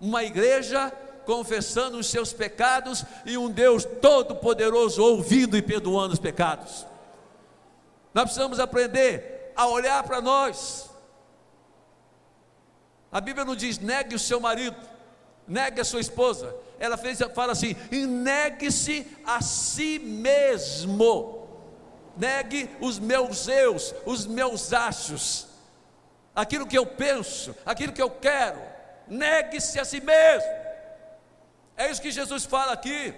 Uma 0.01 0.25
igreja 0.25 0.93
confessando 1.25 1.99
os 1.99 2.07
seus 2.07 2.33
pecados 2.33 3.05
e 3.27 3.37
um 3.37 3.51
Deus 3.51 3.85
todo-poderoso 3.85 5.03
ouvindo 5.03 5.57
e 5.57 5.63
perdoando 5.63 6.15
os 6.15 6.19
pecados. 6.19 6.87
Nós 8.15 8.25
precisamos 8.25 8.59
aprender 8.59 9.53
a 9.55 9.67
olhar 9.67 10.03
para 10.05 10.23
nós 10.23 10.88
a 13.11 13.21
Bíblia 13.21 13.45
não 13.45 13.57
diz 13.57 13.79
negue 13.79 14.15
o 14.15 14.19
seu 14.19 14.41
marido, 14.41 14.77
negue 15.47 15.81
a 15.81 15.85
sua 15.85 16.01
esposa. 16.01 16.55
Ela 16.79 16.97
fez, 16.97 17.19
fala 17.35 17.53
assim: 17.53 17.75
negue-se 17.91 19.07
a 19.25 19.41
si 19.41 19.99
mesmo. 19.99 21.37
Negue 22.17 22.69
os 22.81 22.99
meus 22.99 23.47
eus, 23.47 23.95
os 24.05 24.27
meus 24.27 24.73
achos, 24.73 25.47
aquilo 26.35 26.67
que 26.67 26.77
eu 26.77 26.85
penso, 26.85 27.55
aquilo 27.65 27.93
que 27.93 28.03
eu 28.03 28.11
quero. 28.11 28.61
Negue-se 29.07 29.79
a 29.79 29.85
si 29.85 30.01
mesmo. 30.01 30.51
É 31.77 31.89
isso 31.89 32.03
que 32.03 32.11
Jesus 32.11 32.45
fala 32.45 32.73
aqui. 32.73 33.15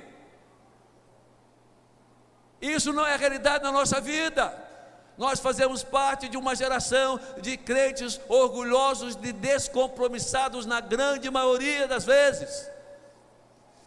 Isso 2.61 2.93
não 2.93 3.07
é 3.07 3.17
realidade 3.17 3.65
na 3.65 3.73
nossa 3.73 4.01
vida. 4.01 4.70
Nós 5.21 5.39
fazemos 5.39 5.85
parte 5.85 6.31
de 6.31 6.39
uma 6.39 6.57
geração 6.57 7.21
de 7.43 7.55
crentes 7.59 8.19
orgulhosos, 8.27 9.15
de 9.15 9.35
descompromissados 9.35 10.65
na 10.65 10.81
grande 10.81 11.31
maioria 11.31 11.87
das 11.87 12.07
vezes. 12.07 12.67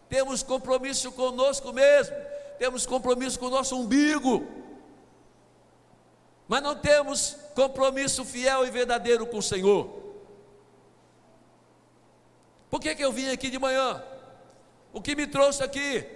Temos 0.08 0.44
compromisso 0.44 1.10
conosco 1.10 1.72
mesmo, 1.72 2.14
temos 2.56 2.86
compromisso 2.86 3.36
com 3.40 3.46
o 3.46 3.50
nosso 3.50 3.76
umbigo, 3.76 4.46
mas 6.46 6.62
não 6.62 6.76
temos 6.76 7.36
compromisso 7.56 8.24
fiel 8.24 8.64
e 8.64 8.70
verdadeiro 8.70 9.26
com 9.26 9.38
o 9.38 9.42
Senhor. 9.42 9.90
Por 12.70 12.80
que, 12.80 12.94
que 12.94 13.04
eu 13.04 13.10
vim 13.10 13.28
aqui 13.32 13.50
de 13.50 13.58
manhã? 13.58 14.00
O 14.92 15.02
que 15.02 15.16
me 15.16 15.26
trouxe 15.26 15.64
aqui? 15.64 16.06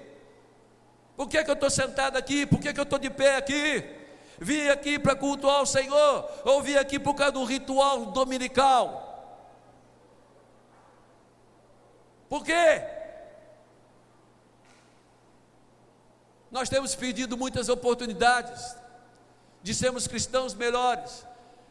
Por 1.16 1.26
que, 1.28 1.42
que 1.42 1.50
eu 1.50 1.54
estou 1.54 1.70
sentado 1.70 2.16
aqui? 2.16 2.46
Por 2.46 2.60
que, 2.60 2.72
que 2.72 2.78
eu 2.78 2.84
estou 2.84 3.00
de 3.00 3.10
pé 3.10 3.34
aqui? 3.34 3.97
Vim 4.38 4.68
aqui 4.68 4.98
para 4.98 5.16
cultuar 5.16 5.62
o 5.62 5.66
Senhor, 5.66 6.28
ou 6.44 6.62
vim 6.62 6.74
aqui 6.74 6.98
por 6.98 7.14
causa 7.14 7.32
do 7.32 7.44
ritual 7.44 8.06
dominical. 8.06 9.04
Por 12.28 12.44
quê? 12.44 12.82
Nós 16.50 16.68
temos 16.68 16.94
perdido 16.94 17.36
muitas 17.36 17.68
oportunidades 17.68 18.76
de 19.62 19.74
sermos 19.74 20.06
cristãos 20.06 20.54
melhores 20.54 21.26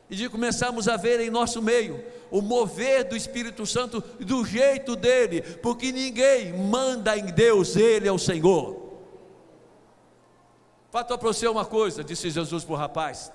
e 0.10 0.16
de 0.16 0.30
começarmos 0.30 0.88
a 0.88 0.98
ver 0.98 1.20
em 1.20 1.30
nosso 1.30 1.62
meio 1.62 2.04
o 2.30 2.42
mover 2.42 3.04
do 3.04 3.16
Espírito 3.16 3.66
Santo 3.66 4.02
do 4.20 4.46
jeito 4.46 4.96
dele, 4.96 5.42
porque 5.42 5.92
ninguém 5.92 6.54
manda 6.54 7.18
em 7.18 7.26
Deus, 7.26 7.76
ele 7.76 8.08
é 8.08 8.12
o 8.12 8.20
Senhor. 8.20 8.87
Falta 10.90 11.18
para 11.18 11.28
você 11.28 11.48
uma 11.48 11.66
coisa, 11.66 12.04
disse 12.04 12.30
Jesus 12.30 12.64
para 12.64 12.74
o 12.74 12.78
rapaz, 12.78 13.32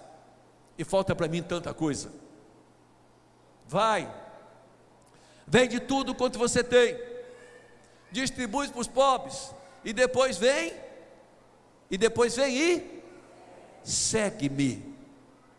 e 0.79 0.85
falta 0.85 1.15
para 1.15 1.29
mim 1.29 1.43
tanta 1.43 1.75
coisa. 1.75 2.11
Vai, 3.69 4.13
vende 5.47 5.81
tudo 5.81 6.15
quanto 6.15 6.39
você 6.39 6.65
tem, 6.65 6.99
distribui 8.11 8.69
para 8.69 8.81
os 8.81 8.89
pobres, 8.89 9.55
e 9.85 9.93
depois 9.93 10.39
vem, 10.39 10.73
e 11.91 11.99
depois 11.99 12.37
vem 12.37 12.57
e 12.57 13.03
segue-me. 13.85 14.95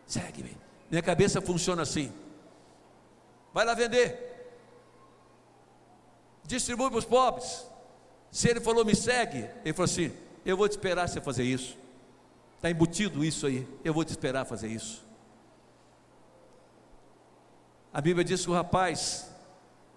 Segue-me. 0.06 0.56
Minha 0.90 1.02
cabeça 1.02 1.40
funciona 1.40 1.82
assim. 1.82 2.12
Vai 3.52 3.64
lá 3.64 3.74
vender. 3.74 4.32
Distribui 6.44 6.90
para 6.90 6.98
os 6.98 7.04
pobres. 7.04 7.64
Se 8.30 8.48
ele 8.48 8.60
falou, 8.60 8.84
me 8.84 8.96
segue, 8.96 9.48
ele 9.64 9.72
falou 9.72 9.84
assim: 9.84 10.12
Eu 10.44 10.56
vou 10.56 10.68
te 10.68 10.72
esperar 10.72 11.08
você 11.08 11.20
fazer 11.20 11.44
isso. 11.44 11.83
Está 12.64 12.70
embutido 12.70 13.22
isso 13.22 13.46
aí. 13.46 13.68
Eu 13.84 13.92
vou 13.92 14.02
te 14.06 14.08
esperar 14.08 14.46
fazer 14.46 14.68
isso. 14.68 15.04
A 17.92 18.00
Bíblia 18.00 18.24
diz 18.24 18.42
que 18.42 18.50
o 18.50 18.54
rapaz 18.54 19.30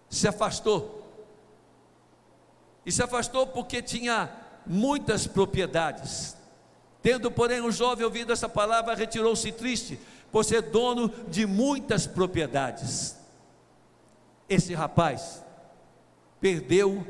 se 0.10 0.28
afastou. 0.28 1.10
E 2.86 2.92
se 2.92 3.02
afastou 3.02 3.48
porque 3.48 3.82
tinha 3.82 4.30
muitas 4.66 5.26
propriedades. 5.26 6.36
Tendo, 7.02 7.32
porém, 7.32 7.62
o 7.62 7.72
jovem 7.72 8.04
ouvido 8.04 8.34
essa 8.34 8.50
palavra, 8.50 8.96
retirou-se 8.96 9.50
triste, 9.54 9.98
por 10.30 10.44
ser 10.44 10.62
dono 10.64 11.08
de 11.30 11.46
muitas 11.46 12.06
propriedades. 12.06 13.16
Esse 14.50 14.74
rapaz 14.74 15.42
perdeu 16.42 17.08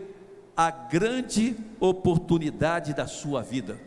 a 0.55 0.69
grande 0.69 1.57
oportunidade 1.79 2.93
da 2.93 3.07
sua 3.07 3.41
vida. 3.41 3.86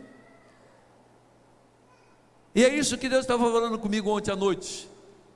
E 2.53 2.65
é 2.65 2.75
isso 2.75 2.97
que 2.97 3.07
Deus 3.07 3.21
estava 3.21 3.43
falando 3.49 3.79
comigo 3.79 4.09
ontem 4.09 4.31
à 4.31 4.35
noite. 4.35 4.89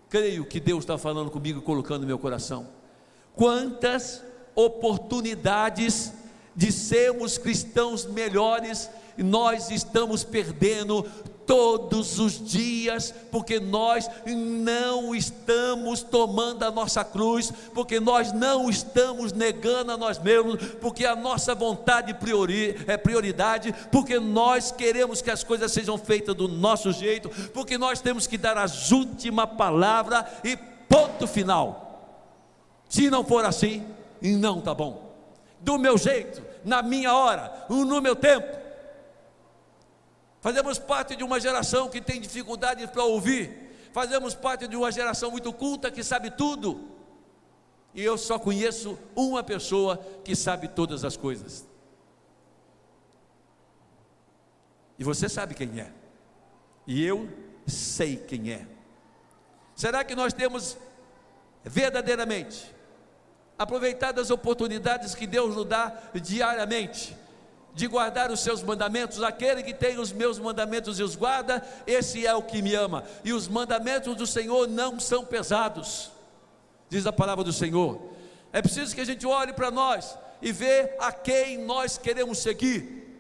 Creio 0.10 0.46
que 0.46 0.60
Deus 0.60 0.84
está 0.84 0.98
falando 0.98 1.32
comigo, 1.32 1.62
colocando 1.62 2.02
no 2.02 2.08
meu 2.08 2.20
coração. 2.20 2.68
Quantas 3.34 4.22
oportunidades 4.54 6.14
de 6.56 6.72
sermos 6.72 7.38
cristãos 7.38 8.06
melhores 8.06 8.90
nós 9.18 9.72
estamos 9.72 10.24
perdendo 10.24 11.06
todos 11.46 12.20
os 12.20 12.44
dias, 12.44 13.14
porque 13.32 13.60
nós 13.60 14.10
não 14.26 15.14
estamos 15.16 16.02
tomando 16.02 16.64
a 16.64 16.72
nossa 16.72 17.04
cruz, 17.04 17.52
porque 17.74 18.00
nós 18.00 18.34
não 18.34 18.70
estamos 18.70 19.32
negando 19.32 19.92
a 19.92 19.98
nós 19.98 20.20
mesmos, 20.20 20.58
porque 20.82 21.06
a 21.06 21.16
nossa 21.16 21.54
vontade 21.54 22.14
priori, 22.14 22.76
é 22.88 22.98
prioridade, 22.98 23.74
porque 23.92 24.20
nós 24.20 24.72
queremos 24.72 25.22
que 25.22 25.32
as 25.32 25.44
coisas 25.44 25.72
sejam 25.72 25.98
feitas 25.98 26.36
do 26.36 26.48
nosso 26.48 26.92
jeito, 26.92 27.30
porque 27.54 27.78
nós 27.78 28.02
temos 28.02 28.28
que 28.28 28.38
dar 28.38 28.58
as 28.58 28.92
última 28.92 29.46
palavra 29.46 30.26
e 30.44 30.56
ponto 30.56 31.28
final. 31.28 31.86
Se 32.90 33.10
não 33.10 33.24
for 33.24 33.46
assim, 33.46 33.86
não 34.22 34.62
tá 34.62 34.74
bom. 34.74 35.14
Do 35.60 35.78
meu 35.78 35.98
jeito, 35.98 36.42
na 36.64 36.82
minha 36.82 37.14
hora, 37.14 37.66
no 37.70 38.02
meu 38.02 38.16
tempo 38.16 38.65
Fazemos 40.46 40.78
parte 40.78 41.16
de 41.16 41.24
uma 41.24 41.40
geração 41.40 41.90
que 41.90 42.00
tem 42.00 42.22
dificuldade 42.22 42.86
para 42.90 43.04
ouvir. 43.04 43.90
Fazemos 43.92 44.36
parte 44.36 44.68
de 44.68 44.76
uma 44.76 44.92
geração 44.92 45.32
muito 45.32 45.52
culta 45.52 45.90
que 45.90 46.04
sabe 46.04 46.30
tudo. 46.30 46.88
E 47.96 48.04
eu 48.04 48.16
só 48.16 48.38
conheço 48.38 48.96
uma 49.16 49.44
pessoa 49.44 49.98
que 50.24 50.36
sabe 50.36 50.68
todas 50.68 51.04
as 51.04 51.18
coisas. 51.18 51.66
E 55.00 55.04
você 55.04 55.28
sabe 55.28 55.56
quem 55.56 55.80
é. 55.80 55.92
E 56.86 57.04
eu 57.04 57.28
sei 57.66 58.16
quem 58.16 58.52
é. 58.52 58.68
Será 59.76 60.04
que 60.04 60.14
nós 60.14 60.32
temos 60.32 60.78
verdadeiramente 61.64 62.72
aproveitado 63.58 64.22
as 64.22 64.30
oportunidades 64.30 65.16
que 65.16 65.26
Deus 65.26 65.56
nos 65.56 65.66
dá 65.66 66.04
diariamente 66.14 67.18
de 67.76 67.88
guardar 67.88 68.32
os 68.32 68.40
seus 68.40 68.64
mandamentos, 68.64 69.22
aquele 69.22 69.62
que 69.62 69.74
tem 69.74 70.00
os 70.00 70.14
meus 70.14 70.40
mandamentos 70.40 70.98
e 70.98 71.04
os 71.04 71.14
guarda, 71.14 71.62
esse 71.86 72.26
é 72.26 72.34
o 72.34 72.42
que 72.42 72.62
me 72.62 72.74
ama, 72.74 73.04
e 73.24 73.34
os 73.34 73.50
mandamentos 73.50 74.16
do 74.16 74.26
Senhor 74.26 74.66
não 74.66 74.98
são 74.98 75.26
pesados, 75.26 76.10
diz 76.90 77.06
a 77.06 77.12
palavra 77.12 77.44
do 77.44 77.52
Senhor. 77.52 78.00
É 78.54 78.62
preciso 78.62 78.96
que 78.96 79.02
a 79.02 79.06
gente 79.06 79.28
olhe 79.28 79.52
para 79.52 79.70
nós 79.70 80.18
e 80.42 80.54
vê 80.54 80.96
a 81.00 81.12
quem 81.12 81.58
nós 81.58 81.98
queremos 81.98 82.38
seguir. 82.38 83.20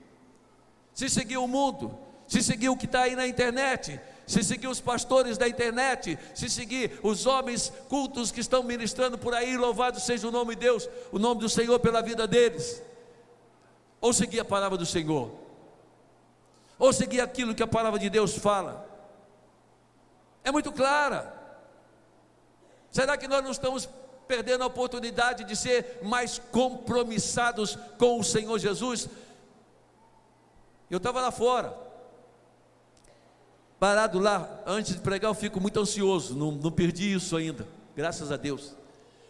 Se 0.93 1.09
seguir 1.09 1.35
o 1.35 1.47
mundo, 1.47 1.97
se 2.25 2.41
seguir 2.41 2.69
o 2.69 2.77
que 2.77 2.85
está 2.85 3.01
aí 3.01 3.15
na 3.17 3.27
internet, 3.27 3.99
se 4.25 4.41
seguir 4.41 4.67
os 4.67 4.79
pastores 4.79 5.37
da 5.37 5.49
internet, 5.49 6.17
se 6.33 6.49
seguir 6.49 6.97
os 7.03 7.25
homens 7.25 7.73
cultos 7.89 8.31
que 8.31 8.39
estão 8.39 8.63
ministrando 8.63 9.17
por 9.17 9.33
aí, 9.33 9.57
louvado 9.57 9.99
seja 9.99 10.29
o 10.29 10.31
nome 10.31 10.55
de 10.55 10.61
Deus, 10.61 10.89
o 11.11 11.19
nome 11.19 11.41
do 11.41 11.49
Senhor 11.49 11.77
pela 11.81 12.01
vida 12.01 12.25
deles 12.25 12.81
ou 13.99 14.13
seguir 14.13 14.39
a 14.39 14.45
palavra 14.45 14.77
do 14.77 14.85
Senhor, 14.85 15.31
ou 16.77 16.93
seguir 16.93 17.21
aquilo 17.21 17.55
que 17.55 17.63
a 17.63 17.67
palavra 17.67 17.99
de 17.99 18.09
Deus 18.09 18.37
fala. 18.37 18.87
É 20.43 20.51
muito 20.51 20.71
clara. 20.71 21.33
Será 22.91 23.17
que 23.17 23.27
nós 23.27 23.43
não 23.43 23.51
estamos 23.51 23.89
perdendo 24.27 24.63
a 24.63 24.67
oportunidade 24.67 25.43
de 25.43 25.55
ser 25.55 25.99
mais 26.03 26.39
compromissados 26.51 27.77
com 27.97 28.19
o 28.19 28.23
Senhor 28.23 28.57
Jesus? 28.59 29.09
Eu 30.89 30.97
estava 30.97 31.19
lá 31.19 31.31
fora, 31.31 31.75
parado 33.79 34.19
lá, 34.19 34.61
antes 34.65 34.93
de 34.93 35.01
pregar, 35.01 35.29
eu 35.29 35.35
fico 35.35 35.59
muito 35.59 35.79
ansioso, 35.79 36.35
não, 36.35 36.51
não 36.51 36.71
perdi 36.71 37.13
isso 37.13 37.35
ainda, 37.35 37.67
graças 37.95 38.31
a 38.31 38.37
Deus. 38.37 38.75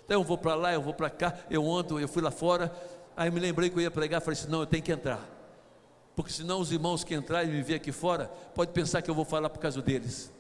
Então 0.04 0.20
eu 0.20 0.24
vou 0.24 0.38
para 0.38 0.54
lá, 0.54 0.74
eu 0.74 0.82
vou 0.82 0.94
para 0.94 1.10
cá, 1.10 1.34
eu 1.50 1.66
ando, 1.72 2.00
eu 2.00 2.08
fui 2.08 2.22
lá 2.22 2.30
fora, 2.30 2.76
Aí 3.16 3.32
me 3.32 3.40
lembrei 3.40 3.70
que 3.70 3.78
eu 3.78 3.82
ia 3.82 3.92
pregar, 3.92 4.22
falei 4.22 4.40
assim: 4.40 4.50
não, 4.50 4.62
eu 4.62 4.66
tenho 4.66 4.84
que 4.84 4.92
entrar. 4.92 5.24
Porque 6.16 6.32
senão 6.32 6.60
os 6.60 6.72
irmãos 6.72 7.04
que 7.04 7.14
entrarem 7.14 7.50
e 7.50 7.54
me 7.54 7.62
ver 7.62 7.76
aqui 7.76 7.92
fora, 7.92 8.32
pode 8.54 8.72
pensar 8.72 9.02
que 9.02 9.10
eu 9.10 9.16
vou 9.16 9.26
falar 9.26 9.50
por 9.50 9.60
causa 9.60 9.82
deles. 9.82 10.32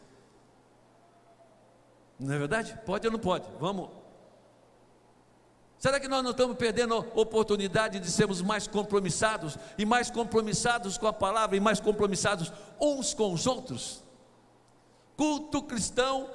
Não 2.19 2.33
é 2.33 2.37
verdade? 2.37 2.77
Pode 2.85 3.05
ou 3.05 3.11
não 3.11 3.19
pode? 3.19 3.45
Vamos. 3.59 3.89
Será 5.77 5.99
que 5.99 6.07
nós 6.07 6.23
não 6.23 6.31
estamos 6.31 6.55
perdendo 6.55 6.95
a 6.95 6.99
oportunidade 6.99 7.99
de 7.99 8.09
sermos 8.09 8.41
mais 8.41 8.65
compromissados 8.65 9.57
e 9.77 9.85
mais 9.85 10.09
compromissados 10.09 10.97
com 10.97 11.05
a 11.05 11.13
palavra 11.13 11.57
e 11.57 11.59
mais 11.59 11.79
compromissados 11.79 12.51
uns 12.79 13.13
com 13.13 13.33
os 13.33 13.45
outros? 13.45 14.01
Culto 15.17 15.61
cristão 15.61 16.29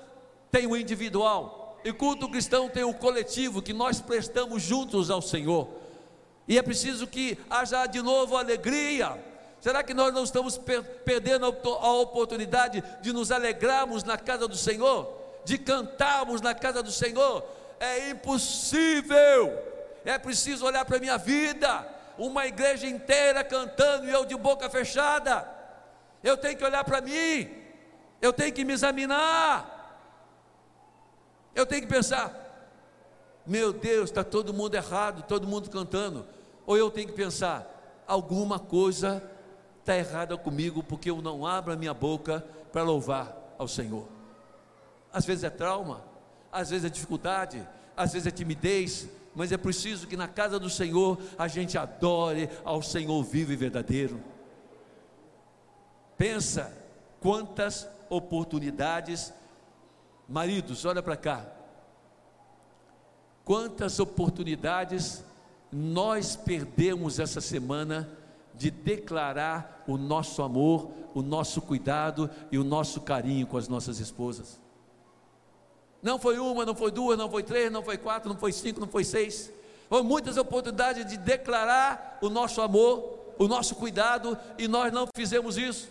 tem 0.50 0.66
o 0.66 0.76
individual 0.76 1.79
e 1.83 1.92
culto 1.92 2.29
cristão 2.29 2.68
tem 2.68 2.85
o 2.85 2.94
coletivo 2.94 3.62
que 3.62 3.72
nós 3.72 4.00
prestamos 4.00 4.62
juntos 4.62 5.11
ao 5.11 5.22
Senhor. 5.22 5.68
E 6.50 6.58
é 6.58 6.62
preciso 6.62 7.06
que 7.06 7.38
haja 7.48 7.86
de 7.86 8.02
novo 8.02 8.36
alegria. 8.36 9.16
Será 9.60 9.84
que 9.84 9.94
nós 9.94 10.12
não 10.12 10.24
estamos 10.24 10.58
per 10.58 10.82
perdendo 11.04 11.46
a 11.46 11.92
oportunidade 11.92 12.82
de 13.00 13.12
nos 13.12 13.30
alegrarmos 13.30 14.02
na 14.02 14.18
casa 14.18 14.48
do 14.48 14.56
Senhor? 14.56 15.16
De 15.44 15.56
cantarmos 15.56 16.40
na 16.40 16.52
casa 16.52 16.82
do 16.82 16.90
Senhor? 16.90 17.44
É 17.78 18.10
impossível. 18.10 19.56
É 20.04 20.18
preciso 20.18 20.66
olhar 20.66 20.84
para 20.84 20.96
a 20.96 20.98
minha 20.98 21.16
vida, 21.16 21.86
uma 22.18 22.44
igreja 22.48 22.88
inteira 22.88 23.44
cantando 23.44 24.08
e 24.08 24.10
eu 24.10 24.24
de 24.24 24.34
boca 24.34 24.68
fechada. 24.68 25.48
Eu 26.20 26.36
tenho 26.36 26.56
que 26.56 26.64
olhar 26.64 26.82
para 26.82 27.00
mim, 27.00 27.48
eu 28.20 28.32
tenho 28.32 28.52
que 28.52 28.64
me 28.64 28.72
examinar, 28.72 29.94
eu 31.54 31.64
tenho 31.64 31.82
que 31.82 31.86
pensar: 31.86 32.34
meu 33.46 33.72
Deus, 33.72 34.10
está 34.10 34.24
todo 34.24 34.52
mundo 34.52 34.74
errado, 34.74 35.22
todo 35.22 35.46
mundo 35.46 35.70
cantando 35.70 36.39
ou 36.66 36.77
eu 36.77 36.90
tenho 36.90 37.09
que 37.09 37.14
pensar, 37.14 38.03
alguma 38.07 38.59
coisa 38.59 39.23
está 39.81 39.96
errada 39.96 40.37
comigo 40.37 40.83
porque 40.83 41.11
eu 41.11 41.20
não 41.20 41.46
abro 41.46 41.73
a 41.73 41.77
minha 41.77 41.94
boca 41.94 42.44
para 42.73 42.83
louvar 42.83 43.55
ao 43.59 43.66
Senhor. 43.66 44.07
Às 45.12 45.25
vezes 45.25 45.44
é 45.44 45.51
trauma, 45.51 46.03
às 46.53 46.70
vezes 46.70 46.85
é 46.85 46.88
dificuldade, 46.88 47.66
às 47.96 48.12
vezes 48.12 48.27
é 48.27 48.31
timidez, 48.31 49.09
mas 49.35 49.53
é 49.53 49.57
preciso 49.57 50.07
que 50.07 50.16
na 50.16 50.29
casa 50.29 50.59
do 50.59 50.70
Senhor 50.70 51.18
a 51.38 51.49
gente 51.49 51.77
adore 51.79 52.49
ao 52.64 52.83
Senhor 52.83 53.23
vivo 53.23 53.53
e 53.53 53.57
verdadeiro. 53.57 54.20
Pensa 56.16 56.77
quantas 57.20 57.88
oportunidades, 58.09 59.33
maridos, 60.29 60.85
olha 60.85 61.03
para 61.03 61.16
cá, 61.16 61.46
quantas 63.44 63.99
oportunidades 63.99 65.25
nós 65.72 66.37
perdemos 66.37 67.18
essa 67.18 67.40
semana 67.40 68.09
de 68.54 68.70
declarar 68.70 69.85
o 69.87 69.96
nosso 69.96 70.42
amor, 70.42 70.90
o 71.14 71.22
nosso 71.22 71.62
cuidado 71.62 72.28
e 72.50 72.59
o 72.59 72.64
nosso 72.64 73.00
carinho 73.00 73.46
com 73.46 73.56
as 73.56 73.68
nossas 73.68 73.98
esposas. 74.00 74.61
Não 76.02 76.18
foi 76.18 76.38
uma, 76.38 76.64
não 76.64 76.74
foi 76.74 76.90
duas, 76.90 77.16
não 77.16 77.30
foi 77.30 77.42
três, 77.42 77.70
não 77.70 77.83
foi 77.83 77.96
quatro, 77.98 78.28
não 78.28 78.37
foi 78.37 78.52
cinco, 78.52 78.80
não 78.80 78.88
foi 78.88 79.04
seis. 79.04 79.52
Foram 79.88 80.04
muitas 80.04 80.37
oportunidades 80.37 81.06
de 81.06 81.16
declarar 81.16 82.18
o 82.20 82.28
nosso 82.28 82.61
amor, 82.61 83.18
o 83.38 83.46
nosso 83.46 83.74
cuidado, 83.74 84.37
e 84.59 84.66
nós 84.66 84.92
não 84.92 85.06
fizemos 85.14 85.56
isso. 85.56 85.88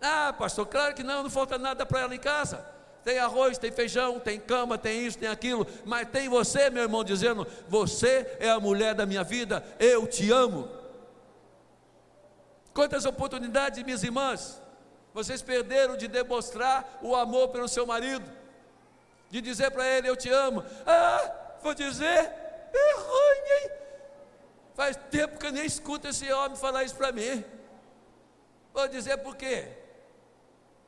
Ah, 0.00 0.32
pastor, 0.32 0.66
claro 0.66 0.94
que 0.94 1.02
não, 1.02 1.22
não 1.22 1.30
falta 1.30 1.58
nada 1.58 1.86
para 1.86 2.00
ela 2.00 2.14
em 2.14 2.18
casa 2.18 2.75
tem 3.06 3.20
arroz, 3.20 3.56
tem 3.56 3.70
feijão, 3.70 4.18
tem 4.18 4.40
cama, 4.40 4.76
tem 4.76 5.06
isso, 5.06 5.16
tem 5.16 5.28
aquilo, 5.28 5.64
mas 5.84 6.08
tem 6.08 6.28
você, 6.28 6.68
meu 6.70 6.82
irmão, 6.82 7.04
dizendo: 7.04 7.46
Você 7.68 8.36
é 8.40 8.50
a 8.50 8.58
mulher 8.58 8.96
da 8.96 9.06
minha 9.06 9.22
vida, 9.22 9.64
eu 9.78 10.08
te 10.08 10.32
amo. 10.32 10.68
Quantas 12.74 13.04
oportunidades, 13.04 13.80
minhas 13.84 14.02
irmãs, 14.02 14.60
vocês 15.14 15.40
perderam 15.40 15.96
de 15.96 16.08
demonstrar 16.08 16.98
o 17.00 17.14
amor 17.14 17.50
pelo 17.50 17.68
seu 17.68 17.86
marido, 17.86 18.28
de 19.30 19.40
dizer 19.40 19.70
para 19.70 19.86
ele: 19.86 20.08
Eu 20.08 20.16
te 20.16 20.28
amo. 20.28 20.64
Ah, 20.84 21.58
vou 21.62 21.74
dizer, 21.74 22.04
é 22.74 22.94
ruim, 22.96 23.62
hein? 23.62 23.70
Faz 24.74 24.98
tempo 25.12 25.38
que 25.38 25.46
eu 25.46 25.52
nem 25.52 25.64
escuto 25.64 26.08
esse 26.08 26.32
homem 26.32 26.56
falar 26.56 26.82
isso 26.82 26.96
para 26.96 27.12
mim. 27.12 27.44
Vou 28.74 28.88
dizer 28.88 29.18
por 29.18 29.36
quê? 29.36 29.68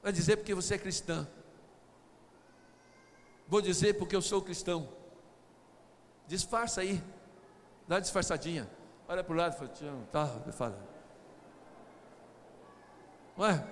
Vai 0.02 0.10
dizer 0.10 0.36
porque 0.36 0.52
você 0.52 0.74
é 0.74 0.78
cristã. 0.78 1.24
Vou 3.48 3.62
dizer 3.62 3.94
porque 3.94 4.14
eu 4.14 4.20
sou 4.20 4.42
cristão. 4.42 4.88
Disfarça 6.26 6.82
aí. 6.82 7.02
Dá 7.88 7.94
uma 7.94 8.00
disfarçadinha. 8.02 8.68
Olha 9.08 9.24
para 9.24 9.32
o 9.32 9.36
lado 9.36 9.54
e 9.54 9.56
fala, 9.56 9.70
Tião, 9.70 10.02
tá, 10.12 10.26
fala. 10.52 10.78
Ué? 13.38 13.64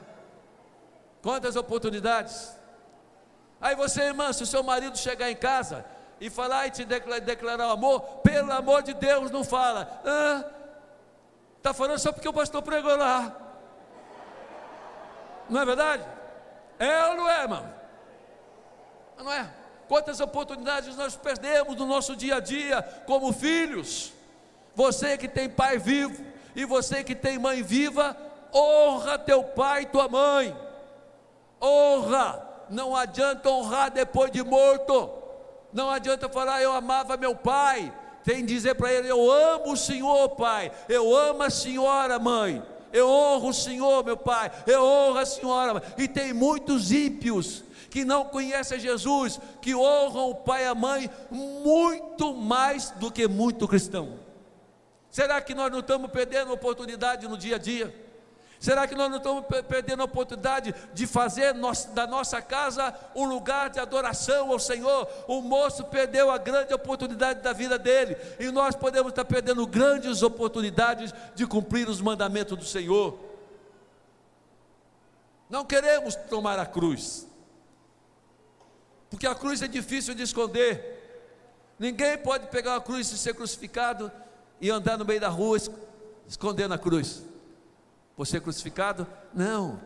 Quantas 1.22 1.56
oportunidades? 1.56 2.56
Aí 3.60 3.76
você, 3.76 4.02
irmã, 4.02 4.32
se 4.32 4.42
o 4.42 4.46
seu 4.46 4.62
marido 4.62 4.96
chegar 4.96 5.30
em 5.30 5.36
casa 5.36 5.84
e 6.18 6.30
falar 6.30 6.66
e 6.66 6.70
te 6.70 6.84
declarar, 6.84 7.20
declarar 7.20 7.68
o 7.68 7.72
amor, 7.72 8.00
pelo 8.22 8.50
amor 8.52 8.82
de 8.82 8.94
Deus, 8.94 9.30
não 9.30 9.44
fala. 9.44 10.00
Ah, 10.04 11.72
falando 11.74 11.98
só 11.98 12.12
porque 12.12 12.28
o 12.28 12.32
pastor 12.32 12.62
pregou 12.62 12.96
lá. 12.96 13.36
Não 15.50 15.60
é 15.60 15.64
verdade? 15.64 16.06
É 16.78 17.06
ou 17.08 17.16
não 17.16 17.28
é, 17.28 17.42
irmão? 17.42 17.74
Não 19.18 19.32
é? 19.32 19.52
Quantas 19.88 20.20
oportunidades 20.20 20.96
nós 20.96 21.14
perdemos 21.14 21.76
no 21.76 21.86
nosso 21.86 22.16
dia 22.16 22.36
a 22.36 22.40
dia 22.40 22.82
como 23.06 23.32
filhos? 23.32 24.12
Você 24.74 25.16
que 25.16 25.28
tem 25.28 25.48
pai 25.48 25.78
vivo 25.78 26.24
e 26.54 26.64
você 26.64 27.04
que 27.04 27.14
tem 27.14 27.38
mãe 27.38 27.62
viva, 27.62 28.16
honra 28.52 29.18
teu 29.18 29.42
pai 29.42 29.82
e 29.82 29.86
tua 29.86 30.08
mãe. 30.08 30.56
Honra. 31.62 32.44
Não 32.68 32.96
adianta 32.96 33.48
honrar 33.48 33.90
depois 33.90 34.30
de 34.30 34.42
morto. 34.42 35.10
Não 35.72 35.90
adianta 35.90 36.28
falar 36.28 36.62
eu 36.62 36.72
amava 36.72 37.16
meu 37.16 37.34
pai. 37.34 37.92
Tem 38.24 38.38
que 38.38 38.46
dizer 38.46 38.74
para 38.74 38.92
ele: 38.92 39.08
Eu 39.08 39.30
amo 39.30 39.72
o 39.72 39.76
Senhor, 39.76 40.30
pai. 40.30 40.72
Eu 40.88 41.14
amo 41.14 41.44
a 41.44 41.50
senhora, 41.50 42.18
mãe. 42.18 42.62
Eu 42.92 43.08
honro 43.08 43.48
o 43.48 43.54
Senhor, 43.54 44.04
meu 44.04 44.16
pai. 44.16 44.50
Eu 44.66 44.82
honro 44.82 45.18
a 45.18 45.26
senhora. 45.26 45.82
E 45.98 46.06
tem 46.06 46.32
muitos 46.32 46.92
ímpios 46.92 47.64
que 47.90 48.04
não 48.04 48.24
conhecem 48.24 48.78
Jesus, 48.78 49.40
que 49.62 49.74
honram 49.74 50.30
o 50.30 50.34
pai 50.34 50.64
e 50.64 50.66
a 50.66 50.74
mãe 50.74 51.10
muito 51.30 52.34
mais 52.34 52.90
do 52.90 53.10
que 53.10 53.26
muito 53.26 53.66
cristão. 53.66 54.18
Será 55.10 55.40
que 55.40 55.54
nós 55.54 55.72
não 55.72 55.78
estamos 55.78 56.10
perdendo 56.10 56.52
oportunidade 56.52 57.26
no 57.26 57.38
dia 57.38 57.56
a 57.56 57.58
dia? 57.58 58.05
Será 58.58 58.86
que 58.86 58.94
nós 58.94 59.10
não 59.10 59.18
estamos 59.18 59.44
perdendo 59.68 60.00
a 60.00 60.06
oportunidade 60.06 60.74
de 60.94 61.06
fazer 61.06 61.54
da 61.92 62.06
nossa 62.06 62.40
casa 62.40 62.94
um 63.14 63.24
lugar 63.24 63.68
de 63.70 63.78
adoração 63.78 64.50
ao 64.50 64.58
Senhor? 64.58 65.08
O 65.28 65.42
moço 65.42 65.84
perdeu 65.84 66.30
a 66.30 66.38
grande 66.38 66.72
oportunidade 66.72 67.42
da 67.42 67.52
vida 67.52 67.78
dele, 67.78 68.16
e 68.40 68.50
nós 68.50 68.74
podemos 68.74 69.10
estar 69.10 69.24
perdendo 69.24 69.66
grandes 69.66 70.22
oportunidades 70.22 71.12
de 71.34 71.46
cumprir 71.46 71.88
os 71.88 72.00
mandamentos 72.00 72.56
do 72.56 72.64
Senhor. 72.64 73.18
Não 75.50 75.64
queremos 75.64 76.14
tomar 76.14 76.58
a 76.58 76.66
cruz, 76.66 77.26
porque 79.10 79.26
a 79.26 79.34
cruz 79.34 79.60
é 79.62 79.68
difícil 79.68 80.14
de 80.14 80.22
esconder. 80.22 80.94
Ninguém 81.78 82.16
pode 82.16 82.46
pegar 82.46 82.72
uma 82.72 82.80
cruz 82.80 83.12
e 83.12 83.18
ser 83.18 83.34
crucificado 83.34 84.10
e 84.60 84.70
andar 84.70 84.96
no 84.96 85.04
meio 85.04 85.20
da 85.20 85.28
rua 85.28 85.58
escondendo 86.26 86.72
a 86.72 86.78
cruz 86.78 87.22
você 88.16 88.40
crucificado? 88.40 89.06
Não. 89.34 89.80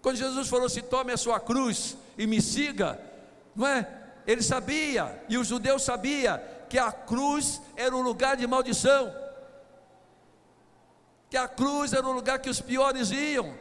Quando 0.00 0.16
Jesus 0.16 0.48
falou 0.48 0.66
assim: 0.66 0.82
tome 0.82 1.12
a 1.12 1.16
sua 1.16 1.40
cruz 1.40 1.96
e 2.16 2.26
me 2.26 2.40
siga, 2.40 3.00
não 3.54 3.66
é? 3.66 3.88
Ele 4.26 4.42
sabia, 4.42 5.20
e 5.28 5.36
os 5.36 5.48
judeus 5.48 5.82
sabiam, 5.82 6.40
que 6.68 6.78
a 6.78 6.92
cruz 6.92 7.60
era 7.76 7.94
um 7.94 8.02
lugar 8.02 8.36
de 8.36 8.46
maldição, 8.46 9.12
que 11.28 11.36
a 11.36 11.48
cruz 11.48 11.92
era 11.92 12.06
um 12.06 12.12
lugar 12.12 12.38
que 12.38 12.48
os 12.48 12.60
piores 12.60 13.10
iam. 13.10 13.54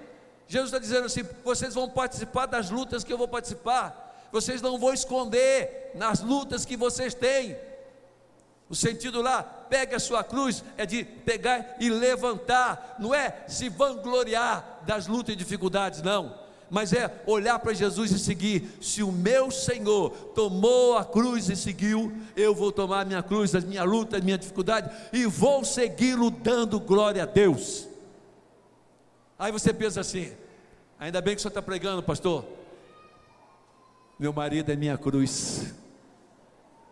Jesus 0.47 0.67
está 0.67 0.79
dizendo 0.79 1.05
assim: 1.05 1.23
vocês 1.43 1.73
vão 1.73 1.89
participar 1.89 2.45
das 2.45 2.69
lutas 2.69 3.03
que 3.03 3.11
eu 3.11 3.17
vou 3.17 3.27
participar, 3.27 4.27
vocês 4.31 4.61
não 4.61 4.77
vão 4.77 4.93
esconder 4.93 5.91
nas 5.95 6.21
lutas 6.21 6.65
que 6.65 6.77
vocês 6.77 7.13
têm, 7.13 7.57
o 8.69 8.75
sentido 8.75 9.21
lá, 9.21 9.60
pegue 9.71 9.95
a 9.95 9.99
sua 9.99 10.21
cruz, 10.21 10.65
é 10.75 10.85
de 10.85 11.05
pegar 11.05 11.77
e 11.79 11.89
levantar, 11.89 12.97
não 12.99 13.15
é 13.15 13.45
se 13.47 13.69
vangloriar 13.69 14.81
das 14.85 15.07
lutas 15.07 15.33
e 15.33 15.37
dificuldades, 15.37 16.01
não, 16.01 16.37
mas 16.69 16.91
é 16.91 17.23
olhar 17.25 17.57
para 17.57 17.73
Jesus 17.73 18.11
e 18.11 18.19
seguir. 18.19 18.69
Se 18.81 19.01
o 19.01 19.13
meu 19.13 19.49
Senhor 19.49 20.09
tomou 20.35 20.97
a 20.97 21.05
cruz 21.05 21.47
e 21.47 21.55
seguiu, 21.55 22.11
eu 22.35 22.53
vou 22.53 22.69
tomar 22.69 23.01
a 23.01 23.05
minha 23.05 23.23
cruz, 23.23 23.55
as 23.55 23.63
minhas 23.63 23.85
lutas, 23.85 24.19
a 24.19 24.23
minha 24.23 24.37
dificuldade 24.37 24.91
e 25.13 25.25
vou 25.25 25.63
segui-lo 25.63 26.29
dando 26.29 26.77
glória 26.77 27.23
a 27.23 27.25
Deus. 27.25 27.87
Aí 29.39 29.53
você 29.53 29.73
pensa 29.73 30.01
assim: 30.01 30.33
ainda 30.99 31.21
bem 31.21 31.33
que 31.33 31.39
o 31.39 31.41
senhor 31.41 31.51
está 31.51 31.61
pregando, 31.61 32.03
pastor. 32.03 32.43
Meu 34.19 34.33
marido 34.33 34.69
é 34.69 34.75
minha 34.75 34.97
cruz, 34.97 35.73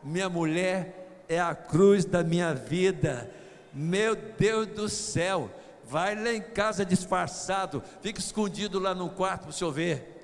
minha 0.02 0.30
mulher 0.30 0.99
é 1.30 1.40
a 1.40 1.54
cruz 1.54 2.04
da 2.04 2.24
minha 2.24 2.56
vida. 2.56 3.32
Meu 3.72 4.16
Deus 4.16 4.66
do 4.66 4.90
céu, 4.90 5.50
vai 5.86 6.16
lá 6.16 6.34
em 6.34 6.42
casa 6.42 6.84
disfarçado, 6.84 7.84
fica 8.02 8.20
escondido 8.20 8.80
lá 8.80 8.96
no 8.96 9.12
quarto 9.12 9.44
para 9.44 9.50
o 9.52 9.54
senhor 9.54 9.72
ver. 9.72 10.16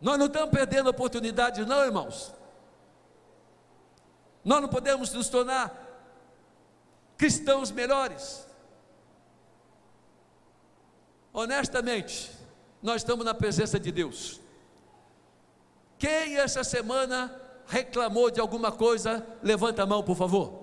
Nós 0.00 0.18
não 0.18 0.26
estamos 0.26 0.50
perdendo 0.50 0.90
oportunidades, 0.90 1.64
não, 1.66 1.84
irmãos. 1.84 2.34
Nós 4.44 4.60
não 4.60 4.68
podemos 4.68 5.12
nos 5.12 5.28
tornar 5.28 5.72
cristãos 7.16 7.70
melhores. 7.70 8.44
Honestamente, 11.32 12.32
nós 12.82 13.02
estamos 13.02 13.24
na 13.24 13.34
presença 13.34 13.78
de 13.78 13.92
Deus. 13.92 14.40
Quem 16.00 16.38
essa 16.38 16.64
semana 16.64 17.30
reclamou 17.66 18.30
de 18.30 18.40
alguma 18.40 18.72
coisa, 18.72 19.24
levanta 19.42 19.82
a 19.82 19.86
mão, 19.86 20.02
por 20.02 20.16
favor. 20.16 20.58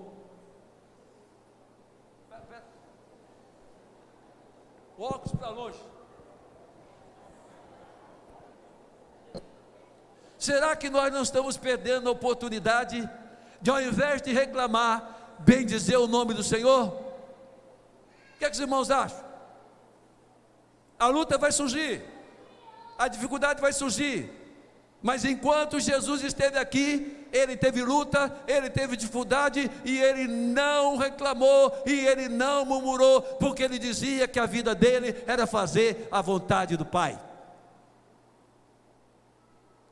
Óculos 4.98 5.32
para 5.38 5.50
longe. 5.50 5.78
Será 10.36 10.74
que 10.74 10.90
nós 10.90 11.12
não 11.12 11.22
estamos 11.22 11.56
perdendo 11.56 12.08
a 12.08 12.12
oportunidade 12.12 13.08
de, 13.62 13.70
ao 13.70 13.80
invés 13.80 14.20
de 14.20 14.32
reclamar, 14.32 15.36
bem 15.38 15.64
dizer 15.64 15.98
o 15.98 16.08
nome 16.08 16.34
do 16.34 16.42
Senhor? 16.42 16.88
O 16.88 18.38
que, 18.40 18.44
é 18.44 18.48
que 18.48 18.54
os 18.54 18.60
irmãos 18.60 18.90
acham? 18.90 19.24
A 20.98 21.06
luta 21.06 21.38
vai 21.38 21.52
surgir, 21.52 22.04
a 22.98 23.06
dificuldade 23.06 23.60
vai 23.60 23.72
surgir, 23.72 24.47
mas 25.02 25.24
enquanto 25.24 25.78
Jesus 25.78 26.22
esteve 26.24 26.58
aqui, 26.58 27.26
ele 27.32 27.56
teve 27.56 27.82
luta, 27.82 28.34
ele 28.46 28.68
teve 28.68 28.96
dificuldade 28.96 29.70
e 29.84 29.98
ele 29.98 30.26
não 30.26 30.96
reclamou 30.96 31.72
e 31.86 32.06
ele 32.06 32.28
não 32.28 32.64
murmurou, 32.64 33.22
porque 33.22 33.62
ele 33.62 33.78
dizia 33.78 34.26
que 34.26 34.40
a 34.40 34.46
vida 34.46 34.74
dele 34.74 35.14
era 35.26 35.46
fazer 35.46 36.08
a 36.10 36.20
vontade 36.20 36.76
do 36.76 36.84
Pai. 36.84 37.18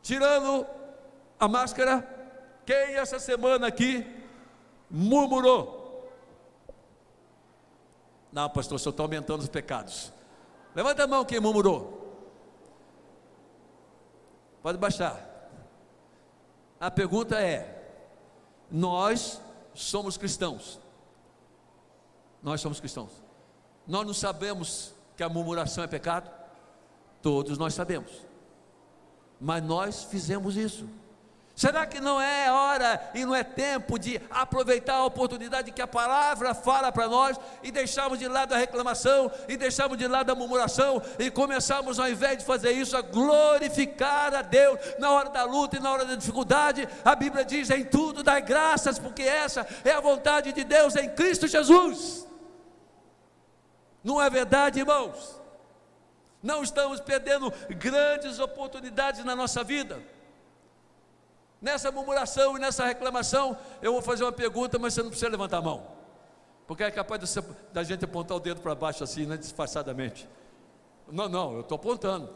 Tirando 0.03 0.66
a 1.38 1.47
máscara, 1.47 2.07
quem 2.64 2.97
essa 2.97 3.19
semana 3.19 3.69
aqui 3.69 4.05
murmurou? 4.90 6.11
Não, 8.33 8.51
pastor, 8.51 8.79
só 8.81 8.90
está 8.90 9.03
aumentando 9.03 9.40
os 9.40 9.49
pecados. 9.49 10.12
Levanta 10.75 11.05
a 11.05 11.07
mão 11.07 11.25
quem 11.25 11.40
murmurou. 11.40 11.96
Pode 14.66 14.79
baixar. 14.79 15.24
A 16.81 16.90
pergunta 16.90 17.40
é: 17.40 17.88
nós 18.68 19.40
somos 19.72 20.16
cristãos. 20.16 20.81
Nós 22.42 22.61
somos 22.61 22.81
cristãos. 22.81 23.12
Nós 23.87 24.05
não 24.05 24.12
sabemos 24.12 24.92
que 25.16 25.22
a 25.22 25.29
murmuração 25.29 25.85
é 25.85 25.87
pecado? 25.87 26.29
Todos 27.22 27.57
nós 27.59 27.74
sabemos. 27.74 28.11
Mas 29.40 29.62
nós 29.62 30.02
fizemos 30.02 30.57
isso. 30.57 30.88
Será 31.57 31.87
que 31.87 32.03
não 32.03 32.21
é 32.21 32.53
hora 32.53 33.01
e 33.14 33.25
não 33.25 33.35
é 33.35 33.42
tempo 33.42 33.99
de 33.99 34.21
aproveitar 34.29 34.97
a 34.97 35.05
oportunidade 35.07 35.73
que 35.73 35.81
a 35.81 35.87
palavra 35.87 36.53
fala 36.53 36.92
para 36.92 37.09
nós 37.09 37.40
e 37.62 37.71
deixarmos 37.71 38.19
de 38.19 38.29
lado 38.29 38.53
a 38.53 38.59
reclamação 38.59 39.33
e 39.49 39.57
deixarmos 39.57 39.97
de 39.97 40.07
lado 40.07 40.31
a 40.31 40.35
murmuração 40.35 41.01
e 41.19 41.31
começarmos, 41.31 41.99
ao 41.99 42.11
invés 42.11 42.37
de 42.37 42.45
fazer 42.45 42.73
isso, 42.73 42.95
a 42.95 43.01
glorificar 43.01 44.35
a 44.35 44.42
Deus 44.42 44.79
na 44.99 45.11
hora 45.11 45.31
da 45.31 45.45
luta 45.45 45.79
e 45.79 45.81
na 45.81 45.90
hora 45.90 46.05
da 46.05 46.14
dificuldade? 46.14 46.87
A 47.03 47.14
Bíblia 47.14 47.42
diz: 47.42 47.71
em 47.71 47.87
tudo 47.87 48.23
dai 48.23 48.42
graças, 48.42 48.99
porque 48.99 49.23
essa 49.23 49.66
é 49.83 49.92
a 49.92 50.01
vontade 50.01 50.53
de 50.53 50.62
Deus 50.62 50.95
em 50.95 51.09
Cristo 51.09 51.49
Jesus. 51.49 52.27
Não 54.05 54.21
é 54.21 54.29
verdade, 54.29 54.81
irmãos? 54.81 55.40
Não 56.42 56.62
estamos 56.62 57.01
perdendo 57.01 57.51
grandes 57.71 58.40
oportunidades 58.40 59.25
na 59.25 59.35
nossa 59.35 59.64
vida 59.64 60.15
Nessa 61.61 61.90
murmuração 61.90 62.57
e 62.57 62.61
nessa 62.61 62.85
reclamação, 62.85 63.57
eu 63.81 63.92
vou 63.92 64.03
fazer 64.03 64.25
uma 64.25 64.33
pergunta, 64.33 64.79
mas 64.79 64.95
você 64.95 65.03
não 65.03 65.09
precisa 65.09 65.31
levantar 65.31 65.59
a 65.59 65.62
mão, 65.62 65.87
porque 66.66 66.83
é 66.83 66.90
capaz 66.90 67.21
de 67.23 67.40
da 67.73 67.83
gente 67.83 68.05
apontar 68.05 68.37
o 68.37 68.40
dedo 68.40 68.61
para 68.61 68.75
baixo 68.75 69.03
assim, 69.03 69.25
né, 69.27 69.37
disfarçadamente. 69.37 70.29
Não, 71.11 71.29
não, 71.29 71.55
eu 71.55 71.61
estou 71.61 71.77
apontando. 71.77 72.35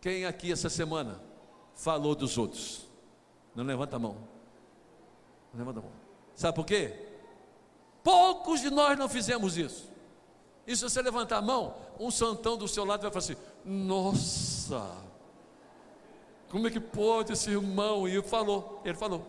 Quem 0.00 0.24
aqui 0.24 0.52
essa 0.52 0.70
semana 0.70 1.20
falou 1.74 2.14
dos 2.14 2.38
outros? 2.38 2.86
Não 3.54 3.64
levanta 3.64 3.96
a 3.96 3.98
mão. 3.98 4.16
Não 5.52 5.58
levanta 5.58 5.80
a 5.80 5.82
mão. 5.82 5.92
Sabe 6.34 6.54
por 6.54 6.64
quê? 6.64 7.06
Poucos 8.02 8.60
de 8.60 8.70
nós 8.70 8.98
não 8.98 9.08
fizemos 9.08 9.58
isso. 9.58 9.90
E 10.66 10.74
se 10.76 10.82
você 10.82 11.02
levantar 11.02 11.38
a 11.38 11.42
mão, 11.42 11.74
um 11.98 12.10
santão 12.10 12.56
do 12.56 12.68
seu 12.68 12.84
lado 12.84 13.02
vai 13.02 13.10
falar 13.10 13.24
assim: 13.24 13.36
Nossa, 13.64 14.86
como 16.50 16.66
é 16.66 16.70
que 16.70 16.80
pode 16.80 17.32
esse 17.32 17.48
irmão? 17.50 18.08
E 18.08 18.12
ele 18.12 18.22
falou, 18.22 18.82
ele 18.84 18.96
falou, 18.96 19.24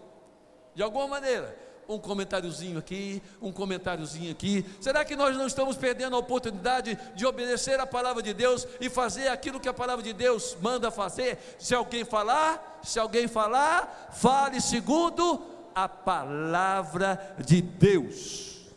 de 0.74 0.82
alguma 0.82 1.08
maneira, 1.08 1.56
um 1.88 2.00
comentáriozinho 2.00 2.80
aqui, 2.80 3.22
um 3.40 3.52
comentáriozinho 3.52 4.32
aqui. 4.32 4.66
Será 4.80 5.06
que 5.06 5.16
nós 5.16 5.38
não 5.38 5.46
estamos 5.46 5.78
perdendo 5.78 6.16
a 6.16 6.20
oportunidade 6.20 6.98
de 7.16 7.26
obedecer 7.26 7.80
a 7.80 7.86
palavra 7.86 8.24
de 8.24 8.34
Deus 8.34 8.68
e 8.80 8.90
fazer 8.90 9.28
aquilo 9.28 9.60
que 9.60 9.70
a 9.70 9.74
palavra 9.74 10.04
de 10.04 10.14
Deus 10.14 10.58
manda 10.62 10.90
fazer? 10.90 11.38
Se 11.60 11.76
alguém 11.76 12.04
falar, 12.04 12.80
se 12.84 13.00
alguém 13.00 13.28
falar, 13.28 14.10
fale 14.14 14.60
segundo 14.60 15.46
a 15.76 15.88
palavra 15.88 17.36
de 17.46 17.62
Deus. 17.62 18.74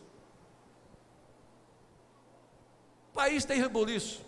O 3.10 3.14
país 3.14 3.44
tem 3.44 3.58
reboliço. 3.58 4.20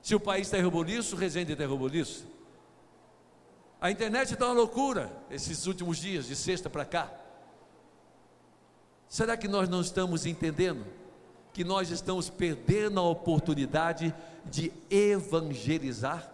Se 0.00 0.14
o 0.14 0.20
país 0.20 0.48
tem 0.48 0.62
reboliço, 0.62 1.16
Resende 1.16 1.56
tem 1.56 1.66
reboliço. 1.66 2.33
A 3.84 3.90
internet 3.90 4.32
está 4.32 4.46
uma 4.46 4.54
loucura 4.54 5.12
esses 5.30 5.66
últimos 5.66 5.98
dias, 5.98 6.24
de 6.24 6.34
sexta 6.34 6.70
para 6.70 6.86
cá. 6.86 7.12
Será 9.06 9.36
que 9.36 9.46
nós 9.46 9.68
não 9.68 9.82
estamos 9.82 10.24
entendendo 10.24 10.86
que 11.52 11.62
nós 11.62 11.90
estamos 11.90 12.30
perdendo 12.30 12.98
a 12.98 13.02
oportunidade 13.02 14.14
de 14.46 14.72
evangelizar? 14.88 16.32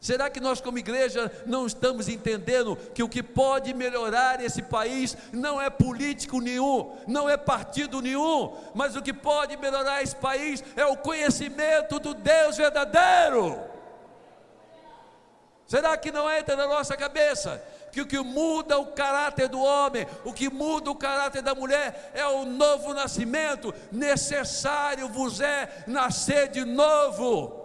Será 0.00 0.30
que 0.30 0.40
nós, 0.40 0.58
como 0.58 0.78
igreja, 0.78 1.30
não 1.44 1.66
estamos 1.66 2.08
entendendo 2.08 2.74
que 2.94 3.02
o 3.02 3.08
que 3.08 3.22
pode 3.22 3.74
melhorar 3.74 4.42
esse 4.42 4.62
país 4.62 5.14
não 5.34 5.60
é 5.60 5.68
político 5.68 6.40
nenhum, 6.40 6.96
não 7.06 7.28
é 7.28 7.36
partido 7.36 8.00
nenhum, 8.00 8.56
mas 8.74 8.96
o 8.96 9.02
que 9.02 9.12
pode 9.12 9.58
melhorar 9.58 10.02
esse 10.02 10.16
país 10.16 10.64
é 10.74 10.86
o 10.86 10.96
conhecimento 10.96 12.00
do 12.00 12.14
Deus 12.14 12.56
verdadeiro? 12.56 13.75
Será 15.66 15.96
que 15.96 16.12
não 16.12 16.30
entra 16.30 16.54
na 16.54 16.66
nossa 16.66 16.96
cabeça 16.96 17.62
que 17.90 18.00
o 18.02 18.06
que 18.06 18.18
muda 18.18 18.78
o 18.78 18.88
caráter 18.88 19.48
do 19.48 19.58
homem, 19.58 20.06
o 20.22 20.32
que 20.32 20.50
muda 20.50 20.90
o 20.90 20.94
caráter 20.94 21.40
da 21.40 21.54
mulher 21.54 22.12
é 22.14 22.26
o 22.26 22.44
novo 22.44 22.92
nascimento. 22.92 23.74
Necessário 23.90 25.08
vos 25.08 25.40
é 25.40 25.84
nascer 25.86 26.48
de 26.48 26.64
novo. 26.64 27.64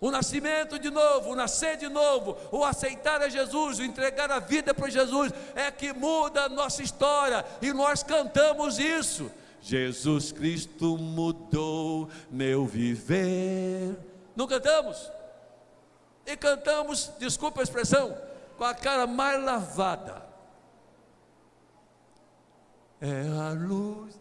O 0.00 0.10
nascimento 0.10 0.78
de 0.78 0.90
novo, 0.90 1.30
o 1.30 1.36
nascer 1.36 1.76
de 1.76 1.88
novo, 1.88 2.36
o 2.50 2.64
aceitar 2.64 3.22
a 3.22 3.28
Jesus, 3.28 3.78
o 3.78 3.84
entregar 3.84 4.32
a 4.32 4.40
vida 4.40 4.74
para 4.74 4.90
Jesus, 4.90 5.30
é 5.54 5.70
que 5.70 5.92
muda 5.92 6.44
a 6.44 6.48
nossa 6.48 6.82
história 6.82 7.44
e 7.60 7.72
nós 7.72 8.02
cantamos 8.02 8.78
isso. 8.78 9.30
Jesus 9.60 10.32
Cristo 10.32 10.98
mudou 10.98 12.08
meu 12.30 12.66
viver. 12.66 13.94
Não 14.34 14.48
cantamos? 14.48 15.08
E 16.26 16.36
cantamos, 16.36 17.10
desculpa 17.18 17.60
a 17.60 17.64
expressão, 17.64 18.16
com 18.56 18.64
a 18.64 18.74
cara 18.74 19.06
mais 19.06 19.42
lavada. 19.42 20.22
É 23.00 23.26
a 23.38 23.50
luz. 23.52 24.20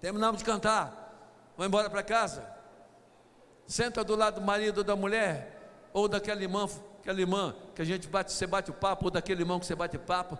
Terminamos 0.00 0.38
de 0.38 0.44
cantar. 0.44 1.06
Vamos 1.56 1.68
embora 1.68 1.88
para 1.88 2.02
casa. 2.02 2.44
Senta 3.66 4.04
do 4.04 4.14
lado 4.14 4.40
do 4.40 4.46
marido 4.46 4.78
ou 4.78 4.84
da 4.84 4.94
mulher, 4.94 5.88
ou 5.92 6.08
daquela 6.08 6.42
irmã, 6.42 6.68
aquela 7.00 7.20
irmã 7.20 7.54
que 7.74 7.82
a 7.82 7.84
gente 7.84 8.06
bate, 8.06 8.32
você 8.32 8.46
bate 8.46 8.70
o 8.70 8.74
papo, 8.74 9.06
ou 9.06 9.10
daquele 9.10 9.42
irmão 9.42 9.58
que 9.58 9.66
você 9.66 9.74
bate 9.74 9.98
papo. 9.98 10.38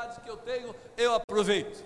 Oportunidades 0.00 0.18
que 0.18 0.30
eu 0.30 0.36
tenho, 0.38 0.74
eu 0.96 1.14
aproveito. 1.14 1.84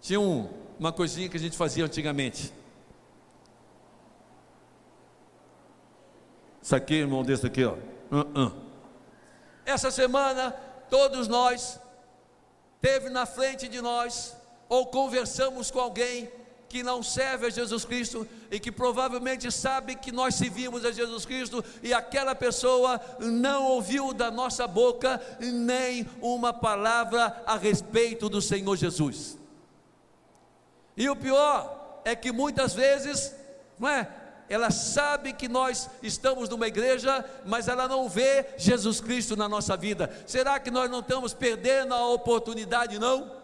Tinha 0.00 0.20
um, 0.20 0.48
uma 0.78 0.92
coisinha 0.92 1.28
que 1.28 1.36
a 1.36 1.40
gente 1.40 1.56
fazia 1.56 1.84
antigamente. 1.84 2.52
Isso 6.60 6.76
aqui, 6.76 6.94
irmão, 6.94 7.22
desse 7.22 7.46
aqui, 7.46 7.64
ó. 7.64 7.74
Uh 8.10 8.24
-uh. 8.34 8.52
Essa 9.64 9.90
semana, 9.90 10.52
todos 10.88 11.26
nós, 11.28 11.80
teve 12.80 13.08
na 13.08 13.26
frente 13.26 13.68
de 13.68 13.80
nós, 13.80 14.36
ou 14.68 14.86
conversamos 14.86 15.70
com 15.70 15.80
alguém 15.80 16.30
que 16.72 16.82
não 16.82 17.02
serve 17.02 17.48
a 17.48 17.50
Jesus 17.50 17.84
Cristo 17.84 18.26
e 18.50 18.58
que 18.58 18.72
provavelmente 18.72 19.52
sabe 19.52 19.94
que 19.94 20.10
nós 20.10 20.36
servimos 20.36 20.86
a 20.86 20.90
Jesus 20.90 21.26
Cristo 21.26 21.62
e 21.82 21.92
aquela 21.92 22.34
pessoa 22.34 22.98
não 23.20 23.64
ouviu 23.64 24.14
da 24.14 24.30
nossa 24.30 24.66
boca 24.66 25.20
nem 25.38 26.08
uma 26.22 26.50
palavra 26.50 27.42
a 27.44 27.58
respeito 27.58 28.26
do 28.26 28.40
Senhor 28.40 28.74
Jesus. 28.74 29.36
E 30.96 31.10
o 31.10 31.14
pior 31.14 32.00
é 32.06 32.16
que 32.16 32.32
muitas 32.32 32.72
vezes, 32.72 33.34
não 33.78 33.90
é? 33.90 34.08
Ela 34.48 34.70
sabe 34.70 35.34
que 35.34 35.48
nós 35.48 35.90
estamos 36.02 36.48
numa 36.48 36.68
igreja, 36.68 37.22
mas 37.44 37.68
ela 37.68 37.86
não 37.86 38.08
vê 38.08 38.46
Jesus 38.56 38.98
Cristo 38.98 39.36
na 39.36 39.46
nossa 39.46 39.76
vida. 39.76 40.10
Será 40.26 40.58
que 40.58 40.70
nós 40.70 40.90
não 40.90 41.00
estamos 41.00 41.34
perdendo 41.34 41.92
a 41.92 42.08
oportunidade, 42.08 42.98
não? 42.98 43.41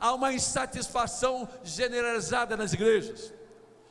Há 0.00 0.14
uma 0.14 0.32
insatisfação 0.32 1.46
generalizada 1.62 2.56
nas 2.56 2.72
igrejas. 2.72 3.32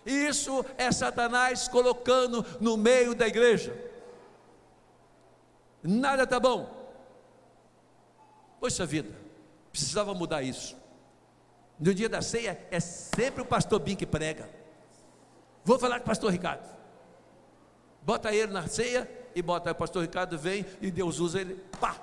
E 0.06 0.28
isso 0.28 0.65
é 0.78 0.91
Satanás 0.91 1.67
colocando 1.67 2.43
no 2.60 2.76
meio 2.76 3.13
da 3.13 3.28
igreja. 3.28 3.74
Nada 5.84 6.24
está 6.24 6.39
bom. 6.39 6.78
Poxa 8.60 8.86
vida, 8.86 9.15
precisava 9.72 10.13
mudar 10.13 10.41
isso. 10.41 10.76
No 11.80 11.93
dia 11.93 12.10
da 12.10 12.22
ceia 12.22 12.60
é 12.72 12.80
sempre 12.80 13.41
o 13.41 13.45
pastor 13.45 13.80
Bim 13.80 13.95
que 13.95 14.06
prega. 14.06 14.50
Vou 15.63 15.80
falar 15.80 16.00
com 16.00 16.06
o 16.06 16.08
pastor 16.08 16.32
Ricardo. 16.32 16.67
Bota 18.02 18.34
ele 18.34 18.52
na 18.52 18.67
ceia 18.67 19.10
e 19.36 19.41
bota 19.41 19.72
o 19.72 19.76
pastor 19.76 20.02
Ricardo 20.02 20.38
vem 20.38 20.65
e 20.82 20.89
Deus 20.89 21.19
usa 21.19 21.39
ele, 21.39 21.56
pá. 21.80 21.95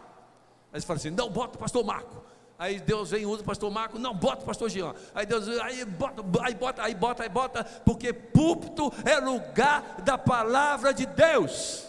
Aí 0.72 0.80
você 0.80 0.86
fala 0.86 0.98
assim: 0.98 1.10
não, 1.10 1.28
bota 1.28 1.56
o 1.56 1.60
pastor 1.60 1.84
Marco. 1.84 2.22
Aí 2.58 2.80
Deus 2.80 3.10
vem 3.10 3.22
e 3.22 3.26
usa 3.26 3.42
o 3.42 3.44
pastor 3.44 3.70
Marco, 3.70 3.98
não, 3.98 4.14
bota 4.14 4.42
o 4.42 4.46
pastor 4.46 4.70
Jean. 4.70 4.94
Aí 5.14 5.26
Deus 5.26 5.46
aí 5.60 5.84
bota, 5.84 6.22
aí 6.42 6.54
bota, 6.54 6.82
aí 6.82 6.94
bota, 6.94 7.22
aí 7.22 7.28
bota, 7.28 7.64
porque 7.84 8.12
púlpito 8.12 8.92
é 9.04 9.18
lugar 9.18 10.00
da 10.02 10.16
palavra 10.16 10.94
de 10.94 11.04
Deus. 11.04 11.86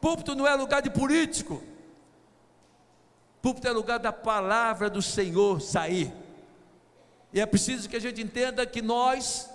Púlpito 0.00 0.34
não 0.34 0.46
é 0.46 0.54
lugar 0.54 0.80
de 0.80 0.90
político. 0.90 1.62
Púlpito 3.40 3.66
é 3.66 3.72
lugar 3.72 3.98
da 3.98 4.12
palavra 4.12 4.88
do 4.88 5.02
Senhor 5.02 5.60
sair. 5.60 6.12
E 7.32 7.40
é 7.40 7.46
preciso 7.46 7.88
que 7.88 7.96
a 7.96 8.00
gente 8.00 8.22
entenda 8.22 8.64
que 8.64 8.80
nós 8.80 9.50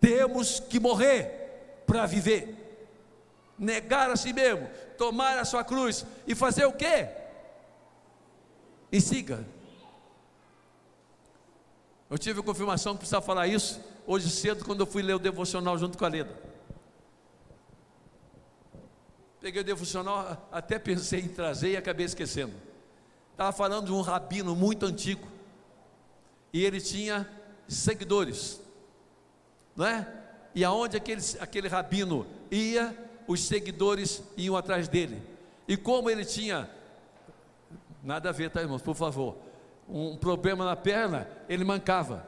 temos 0.00 0.60
que 0.60 0.80
morrer 0.80 1.82
para 1.86 2.06
viver. 2.06 2.54
Negar 3.58 4.10
a 4.10 4.16
si 4.16 4.32
mesmo, 4.32 4.68
tomar 4.96 5.38
a 5.38 5.44
sua 5.44 5.62
cruz 5.62 6.06
e 6.26 6.34
fazer 6.34 6.64
o 6.64 6.72
quê? 6.72 7.08
E 8.90 9.00
siga. 9.00 9.46
Eu 12.08 12.18
tive 12.18 12.42
confirmação 12.42 12.92
que 12.92 13.00
precisava 13.00 13.24
falar 13.24 13.46
isso 13.48 13.80
hoje 14.06 14.30
cedo, 14.30 14.64
quando 14.64 14.80
eu 14.80 14.86
fui 14.86 15.02
ler 15.02 15.14
o 15.14 15.18
devocional 15.18 15.76
junto 15.76 15.98
com 15.98 16.04
a 16.04 16.08
Leda. 16.08 16.40
Peguei 19.40 19.60
o 19.60 19.64
devocional, 19.64 20.48
até 20.50 20.78
pensei 20.78 21.20
em 21.20 21.28
trazer 21.28 21.70
e 21.70 21.76
acabei 21.76 22.06
esquecendo. 22.06 22.54
Estava 23.32 23.52
falando 23.52 23.86
de 23.86 23.92
um 23.92 24.00
rabino 24.00 24.56
muito 24.56 24.86
antigo. 24.86 25.26
E 26.52 26.64
ele 26.64 26.80
tinha 26.80 27.28
seguidores. 27.68 28.60
Não 29.74 29.86
é? 29.86 30.08
E 30.54 30.64
aonde 30.64 30.96
aquele, 30.96 31.20
aquele 31.38 31.68
rabino 31.68 32.26
ia, 32.50 32.96
os 33.26 33.44
seguidores 33.44 34.22
iam 34.36 34.56
atrás 34.56 34.88
dele. 34.88 35.20
E 35.68 35.76
como 35.76 36.08
ele 36.08 36.24
tinha 36.24 36.70
Nada 38.06 38.28
a 38.28 38.32
ver, 38.32 38.50
tá, 38.50 38.62
irmãos? 38.62 38.82
Por 38.82 38.94
favor. 38.94 39.36
Um 39.88 40.16
problema 40.16 40.64
na 40.64 40.76
perna, 40.76 41.28
ele 41.48 41.64
mancava, 41.64 42.24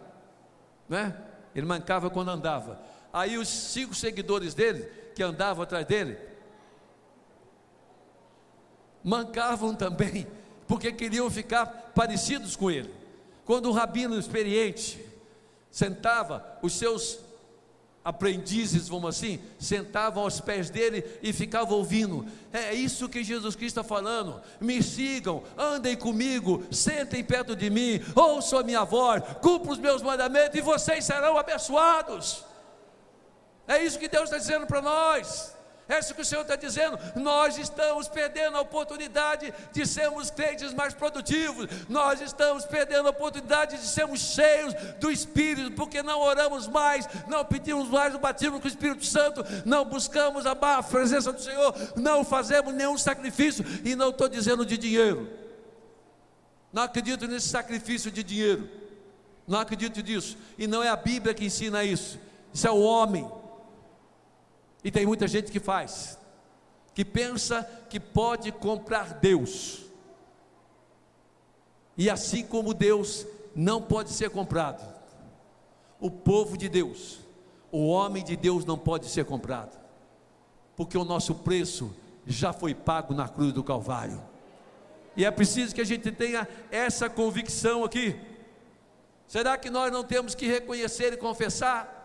né? 0.88 1.16
Ele 1.54 1.64
mancava 1.64 2.10
quando 2.10 2.30
andava. 2.32 2.80
Aí 3.12 3.38
os 3.38 3.46
cinco 3.48 3.94
seguidores 3.94 4.54
dele, 4.54 4.82
que 5.14 5.22
andavam 5.22 5.62
atrás 5.62 5.86
dele, 5.86 6.18
mancavam 9.04 9.72
também, 9.72 10.26
porque 10.66 10.90
queriam 10.90 11.30
ficar 11.30 11.92
parecidos 11.94 12.56
com 12.56 12.68
ele. 12.68 12.92
Quando 13.44 13.70
um 13.70 13.72
rabino 13.72 14.18
experiente 14.18 15.00
sentava 15.70 16.58
os 16.60 16.72
seus 16.72 17.20
aprendizes, 18.08 18.88
vamos 18.88 19.10
assim, 19.10 19.38
sentavam 19.58 20.22
aos 20.22 20.40
pés 20.40 20.70
dele 20.70 21.04
e 21.22 21.30
ficavam 21.30 21.76
ouvindo. 21.76 22.26
É 22.50 22.72
isso 22.72 23.06
que 23.06 23.22
Jesus 23.22 23.54
Cristo 23.54 23.80
está 23.80 23.84
falando. 23.84 24.40
Me 24.58 24.82
sigam, 24.82 25.42
andem 25.58 25.94
comigo, 25.94 26.64
sentem 26.70 27.22
perto 27.22 27.54
de 27.54 27.68
mim, 27.68 28.00
ouçam 28.14 28.60
a 28.60 28.62
minha 28.62 28.82
voz, 28.82 29.22
cumpram 29.42 29.72
os 29.72 29.78
meus 29.78 30.00
mandamentos 30.00 30.58
e 30.58 30.62
vocês 30.62 31.04
serão 31.04 31.36
abençoados. 31.36 32.46
É 33.66 33.84
isso 33.84 33.98
que 33.98 34.08
Deus 34.08 34.24
está 34.24 34.38
dizendo 34.38 34.66
para 34.66 34.80
nós. 34.80 35.54
É 35.88 35.98
isso 35.98 36.14
que 36.14 36.20
o 36.20 36.24
Senhor 36.24 36.42
está 36.42 36.54
dizendo. 36.54 36.98
Nós 37.16 37.56
estamos 37.56 38.08
perdendo 38.08 38.58
a 38.58 38.60
oportunidade 38.60 39.54
de 39.72 39.86
sermos 39.86 40.30
crentes 40.30 40.74
mais 40.74 40.92
produtivos. 40.92 41.66
Nós 41.88 42.20
estamos 42.20 42.66
perdendo 42.66 43.06
a 43.06 43.10
oportunidade 43.10 43.78
de 43.78 43.86
sermos 43.86 44.20
cheios 44.20 44.74
do 45.00 45.10
Espírito, 45.10 45.72
porque 45.72 46.02
não 46.02 46.20
oramos 46.20 46.68
mais, 46.68 47.08
não 47.26 47.42
pedimos 47.42 47.88
mais 47.88 48.14
o 48.14 48.18
batismo 48.18 48.60
com 48.60 48.66
o 48.66 48.70
Espírito 48.70 49.06
Santo, 49.06 49.42
não 49.64 49.86
buscamos 49.86 50.44
a 50.44 50.54
presença 50.82 51.32
do 51.32 51.40
Senhor, 51.40 51.74
não 51.96 52.22
fazemos 52.22 52.74
nenhum 52.74 52.98
sacrifício. 52.98 53.64
E 53.82 53.96
não 53.96 54.10
estou 54.10 54.28
dizendo 54.28 54.66
de 54.66 54.76
dinheiro. 54.76 55.26
Não 56.70 56.82
acredito 56.82 57.26
nesse 57.26 57.48
sacrifício 57.48 58.10
de 58.10 58.22
dinheiro. 58.22 58.68
Não 59.46 59.58
acredito 59.58 60.02
nisso. 60.02 60.36
E 60.58 60.66
não 60.66 60.82
é 60.82 60.90
a 60.90 60.96
Bíblia 60.96 61.32
que 61.32 61.46
ensina 61.46 61.82
isso. 61.82 62.20
Isso 62.52 62.66
é 62.66 62.70
o 62.70 62.80
homem. 62.80 63.26
E 64.82 64.90
tem 64.90 65.06
muita 65.06 65.26
gente 65.26 65.50
que 65.50 65.60
faz, 65.60 66.18
que 66.94 67.04
pensa 67.04 67.62
que 67.88 67.98
pode 67.98 68.52
comprar 68.52 69.14
Deus. 69.14 69.84
E 71.96 72.08
assim 72.08 72.44
como 72.44 72.72
Deus 72.72 73.26
não 73.54 73.82
pode 73.82 74.10
ser 74.10 74.30
comprado, 74.30 74.86
o 76.00 76.10
povo 76.10 76.56
de 76.56 76.68
Deus, 76.68 77.18
o 77.72 77.88
homem 77.88 78.24
de 78.24 78.36
Deus 78.36 78.64
não 78.64 78.78
pode 78.78 79.06
ser 79.06 79.24
comprado, 79.24 79.76
porque 80.76 80.96
o 80.96 81.04
nosso 81.04 81.34
preço 81.34 81.92
já 82.24 82.52
foi 82.52 82.74
pago 82.74 83.14
na 83.14 83.28
cruz 83.28 83.52
do 83.52 83.64
Calvário. 83.64 84.22
E 85.16 85.24
é 85.24 85.30
preciso 85.32 85.74
que 85.74 85.80
a 85.80 85.84
gente 85.84 86.12
tenha 86.12 86.46
essa 86.70 87.10
convicção 87.10 87.82
aqui. 87.82 88.14
Será 89.26 89.58
que 89.58 89.68
nós 89.68 89.90
não 89.90 90.04
temos 90.04 90.34
que 90.36 90.46
reconhecer 90.46 91.12
e 91.12 91.16
confessar 91.16 91.97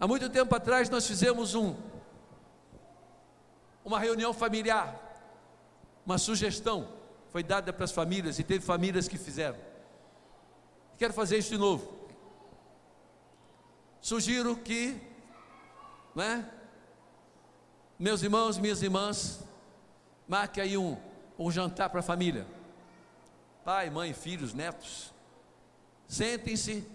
Há 0.00 0.08
muito 0.08 0.30
tempo 0.30 0.54
atrás 0.56 0.88
nós 0.88 1.06
fizemos 1.06 1.54
um 1.54 1.76
uma 3.84 3.98
reunião 3.98 4.32
familiar, 4.32 4.98
uma 6.06 6.16
sugestão 6.16 6.88
foi 7.30 7.42
dada 7.42 7.72
para 7.72 7.84
as 7.84 7.92
famílias 7.92 8.38
e 8.38 8.42
teve 8.42 8.64
famílias 8.64 9.06
que 9.06 9.18
fizeram. 9.18 9.58
Quero 10.98 11.12
fazer 11.12 11.38
isso 11.38 11.50
de 11.50 11.58
novo. 11.58 12.08
Sugiro 14.00 14.56
que, 14.56 15.00
né, 16.14 16.50
meus 17.98 18.22
irmãos, 18.22 18.58
minhas 18.58 18.82
irmãs, 18.82 19.44
marque 20.26 20.60
aí 20.60 20.76
um, 20.76 20.96
um 21.38 21.50
jantar 21.50 21.90
para 21.90 22.00
a 22.00 22.02
família. 22.02 22.46
Pai, 23.64 23.90
mãe, 23.90 24.12
filhos, 24.12 24.54
netos. 24.54 25.12
Sentem-se, 26.08 26.86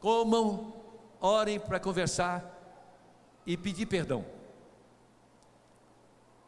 comam 0.00 0.83
orem 1.24 1.58
para 1.58 1.80
conversar 1.80 2.44
e 3.46 3.56
pedir 3.56 3.86
perdão. 3.86 4.24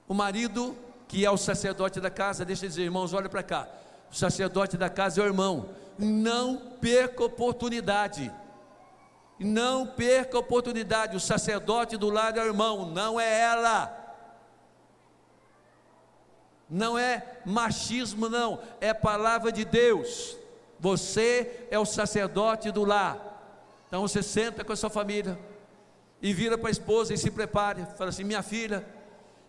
O 0.07 0.13
marido, 0.13 0.77
que 1.09 1.25
é 1.25 1.31
o 1.31 1.37
sacerdote 1.39 1.99
da 1.99 2.11
casa, 2.11 2.45
deixa 2.45 2.67
eu 2.67 2.69
dizer, 2.69 2.83
irmãos, 2.83 3.15
olha 3.15 3.29
para 3.29 3.43
cá. 3.43 3.69
O 4.13 4.15
sacerdote 4.15 4.77
da 4.77 4.91
casa 4.91 5.21
é 5.21 5.25
o 5.25 5.27
irmão. 5.27 5.71
Não 5.99 6.59
perca 6.81 7.25
oportunidade. 7.25 8.31
Não 9.39 9.87
perca 9.87 10.39
oportunidade. 10.39 11.17
O 11.17 11.21
sacerdote 11.21 11.97
do 11.97 12.11
lado 12.11 12.39
é 12.39 12.43
o 12.43 12.47
irmão, 12.47 12.87
não 12.91 13.19
é 13.19 13.41
ela. 13.41 14.05
Não 16.69 16.99
é 16.99 17.41
machismo, 17.47 18.29
não. 18.29 18.61
É 18.81 18.93
palavra 18.93 19.51
de 19.51 19.65
Deus. 19.65 20.37
Você 20.79 21.67
é 21.71 21.79
o 21.79 21.87
sacerdote 21.87 22.71
do 22.71 22.85
lar. 22.85 23.26
Então 23.89 24.03
você 24.03 24.23
senta 24.23 24.65
com 24.65 24.73
a 24.73 24.77
sua 24.77 24.91
família 24.91 25.39
e 26.21 26.33
vira 26.33 26.59
para 26.59 26.69
a 26.69 26.71
esposa 26.73 27.15
e 27.15 27.19
se 27.19 27.31
prepare. 27.31 27.87
Fala 27.97 28.11
assim: 28.11 28.25
minha 28.25 28.43
filha, 28.43 28.87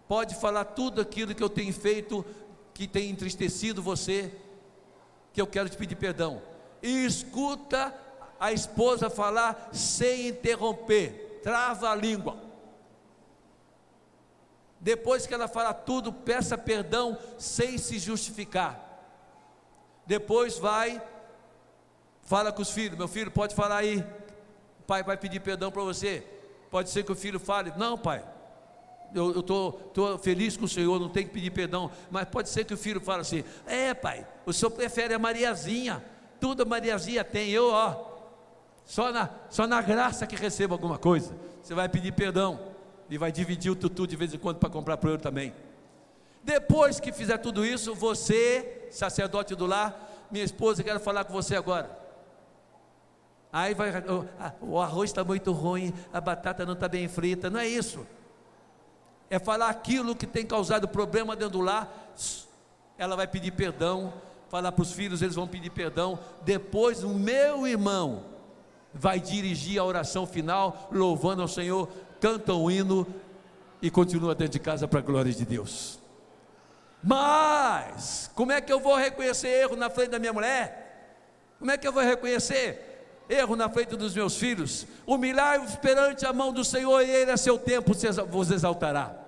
pode 0.07 0.35
falar 0.35 0.65
tudo 0.65 1.01
aquilo 1.01 1.33
que 1.33 1.43
eu 1.43 1.49
tenho 1.49 1.73
feito 1.73 2.25
que 2.73 2.87
tem 2.87 3.09
entristecido 3.09 3.81
você, 3.81 4.31
que 5.33 5.41
eu 5.41 5.47
quero 5.47 5.69
te 5.69 5.77
pedir 5.77 5.95
perdão. 5.95 6.41
E 6.81 7.05
escuta 7.05 7.93
a 8.39 8.51
esposa 8.51 9.09
falar 9.09 9.69
sem 9.73 10.27
interromper, 10.27 11.39
trava 11.41 11.89
a 11.89 11.95
língua. 11.95 12.37
Depois 14.79 15.25
que 15.25 15.33
ela 15.33 15.47
fala 15.47 15.73
tudo, 15.73 16.13
peça 16.13 16.55
perdão 16.55 17.17
sem 17.39 17.79
se 17.79 17.97
justificar. 17.97 18.83
Depois 20.05 20.59
vai, 20.59 21.01
fala 22.21 22.51
com 22.51 22.61
os 22.61 22.69
filhos: 22.69 22.97
meu 22.97 23.07
filho, 23.07 23.31
pode 23.31 23.55
falar 23.55 23.77
aí 23.77 24.05
pai 24.87 25.03
vai 25.03 25.17
pedir 25.17 25.41
perdão 25.41 25.69
para 25.69 25.83
você. 25.83 26.23
Pode 26.71 26.89
ser 26.89 27.03
que 27.03 27.11
o 27.11 27.15
filho 27.15 27.39
fale: 27.39 27.71
Não, 27.77 27.97
pai, 27.97 28.23
eu 29.13 29.41
estou 29.41 30.17
feliz 30.23 30.57
com 30.57 30.65
o 30.65 30.69
Senhor, 30.69 30.99
não 30.99 31.09
tenho 31.09 31.27
que 31.27 31.33
pedir 31.33 31.51
perdão. 31.51 31.91
Mas 32.09 32.25
pode 32.25 32.49
ser 32.49 32.63
que 32.63 32.73
o 32.73 32.77
filho 32.77 33.01
fale 33.01 33.21
assim: 33.21 33.43
É, 33.67 33.93
pai, 33.93 34.25
o 34.45 34.53
senhor 34.53 34.71
prefere 34.71 35.13
a 35.13 35.19
Mariazinha. 35.19 36.03
Tudo 36.39 36.63
a 36.63 36.65
Mariazinha 36.65 37.23
tem, 37.23 37.49
eu, 37.49 37.69
ó. 37.71 38.15
Só 38.85 39.11
na, 39.11 39.29
só 39.49 39.67
na 39.67 39.81
graça 39.81 40.25
que 40.25 40.35
recebo 40.35 40.73
alguma 40.73 40.97
coisa. 40.97 41.35
Você 41.61 41.73
vai 41.73 41.89
pedir 41.89 42.13
perdão 42.13 42.59
e 43.09 43.17
vai 43.17 43.31
dividir 43.31 43.69
o 43.69 43.75
tutu 43.75 44.07
de 44.07 44.15
vez 44.15 44.33
em 44.33 44.37
quando 44.37 44.57
para 44.57 44.69
comprar 44.69 44.97
para 44.97 45.09
eu 45.09 45.17
também. 45.17 45.53
Depois 46.43 46.99
que 46.99 47.11
fizer 47.11 47.37
tudo 47.39 47.65
isso, 47.65 47.93
você, 47.93 48.87
sacerdote 48.89 49.55
do 49.55 49.65
lar, 49.65 50.27
minha 50.31 50.45
esposa, 50.45 50.83
quero 50.83 50.99
falar 50.99 51.25
com 51.25 51.33
você 51.33 51.55
agora. 51.57 52.06
Aí 53.51 53.73
vai, 53.73 53.91
o 54.61 54.79
arroz 54.79 55.09
está 55.09 55.23
muito 55.23 55.51
ruim, 55.51 55.93
a 56.11 56.19
batata 56.19 56.65
não 56.65 56.73
está 56.73 56.87
bem 56.87 57.07
frita. 57.07 57.49
Não 57.49 57.59
é 57.59 57.67
isso. 57.67 58.05
É 59.29 59.39
falar 59.39 59.69
aquilo 59.69 60.15
que 60.15 60.27
tem 60.27 60.45
causado 60.45 60.87
problema 60.87 61.35
dentro 61.35 61.53
do 61.53 61.61
lar. 61.61 62.13
Ela 62.97 63.15
vai 63.15 63.27
pedir 63.27 63.51
perdão, 63.51 64.13
falar 64.49 64.71
para 64.71 64.81
os 64.81 64.91
filhos, 64.91 65.21
eles 65.21 65.35
vão 65.35 65.47
pedir 65.47 65.69
perdão. 65.69 66.19
Depois, 66.43 67.03
o 67.03 67.09
meu 67.09 67.67
irmão 67.67 68.25
vai 68.93 69.19
dirigir 69.19 69.79
a 69.79 69.83
oração 69.83 70.25
final, 70.25 70.89
louvando 70.91 71.41
ao 71.41 71.47
Senhor, 71.47 71.89
canta 72.19 72.53
um 72.53 72.69
hino 72.71 73.05
e 73.81 73.91
continua 73.91 74.33
dentro 74.33 74.53
de 74.53 74.59
casa 74.59 74.87
para 74.87 74.99
a 74.99 75.03
glória 75.03 75.31
de 75.31 75.45
Deus. 75.45 75.99
Mas, 77.03 78.29
como 78.33 78.51
é 78.51 78.59
que 78.59 78.73
eu 78.73 78.79
vou 78.79 78.95
reconhecer 78.95 79.49
erro 79.49 79.75
na 79.75 79.89
frente 79.89 80.09
da 80.09 80.19
minha 80.19 80.33
mulher? 80.33 81.15
Como 81.59 81.69
é 81.69 81.77
que 81.77 81.87
eu 81.87 81.93
vou 81.93 82.03
reconhecer 82.03 82.86
erro 83.29 83.55
na 83.55 83.69
frente 83.69 83.95
dos 83.95 84.13
meus 84.13 84.37
filhos? 84.37 84.85
Humilhar-vos 85.05 85.75
perante 85.75 86.25
a 86.25 86.33
mão 86.33 86.51
do 86.51 86.63
Senhor 86.63 87.01
e 87.01 87.09
Ele 87.09 87.31
a 87.31 87.37
seu 87.37 87.57
tempo 87.57 87.91
vos 88.29 88.51
exaltará. 88.51 89.27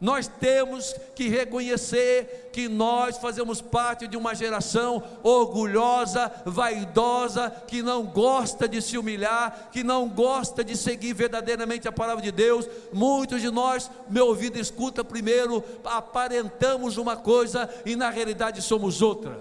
Nós 0.00 0.26
temos 0.26 0.94
que 1.14 1.28
reconhecer 1.28 2.50
que 2.52 2.68
nós 2.68 3.16
fazemos 3.16 3.62
parte 3.62 4.06
de 4.06 4.18
uma 4.18 4.34
geração 4.34 5.02
orgulhosa, 5.22 6.30
vaidosa, 6.44 7.50
que 7.66 7.80
não 7.80 8.02
gosta 8.04 8.68
de 8.68 8.82
se 8.82 8.98
humilhar, 8.98 9.70
que 9.72 9.82
não 9.82 10.08
gosta 10.08 10.62
de 10.62 10.76
seguir 10.76 11.14
verdadeiramente 11.14 11.88
a 11.88 11.92
palavra 11.92 12.22
de 12.22 12.32
Deus. 12.32 12.68
Muitos 12.92 13.40
de 13.40 13.50
nós, 13.50 13.90
meu 14.10 14.26
ouvido 14.26 14.58
escuta 14.58 15.04
primeiro, 15.04 15.64
aparentamos 15.84 16.98
uma 16.98 17.16
coisa 17.16 17.70
e 17.86 17.96
na 17.96 18.10
realidade 18.10 18.60
somos 18.60 19.00
outra. 19.00 19.40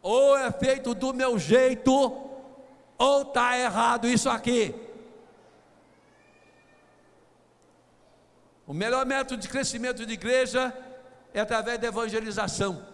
Ou 0.00 0.38
é 0.38 0.52
feito 0.52 0.94
do 0.94 1.12
meu 1.12 1.38
jeito, 1.40 2.25
ou 2.98 3.22
está 3.22 3.58
errado 3.58 4.08
isso 4.08 4.28
aqui. 4.28 4.74
O 8.66 8.74
melhor 8.74 9.06
método 9.06 9.40
de 9.40 9.48
crescimento 9.48 10.04
de 10.04 10.12
igreja 10.12 10.76
é 11.32 11.40
através 11.40 11.78
da 11.78 11.86
evangelização. 11.86 12.84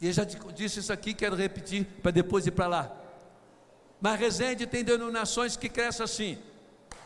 E 0.00 0.06
eu 0.06 0.12
já 0.12 0.24
disse 0.24 0.80
isso 0.80 0.92
aqui, 0.92 1.14
quero 1.14 1.36
repetir 1.36 1.86
para 2.02 2.10
depois 2.10 2.46
ir 2.46 2.50
para 2.50 2.66
lá. 2.66 2.96
Mas 4.00 4.18
Resende 4.18 4.66
tem 4.66 4.82
denominações 4.82 5.56
que 5.56 5.68
crescem 5.68 6.04
assim. 6.04 6.38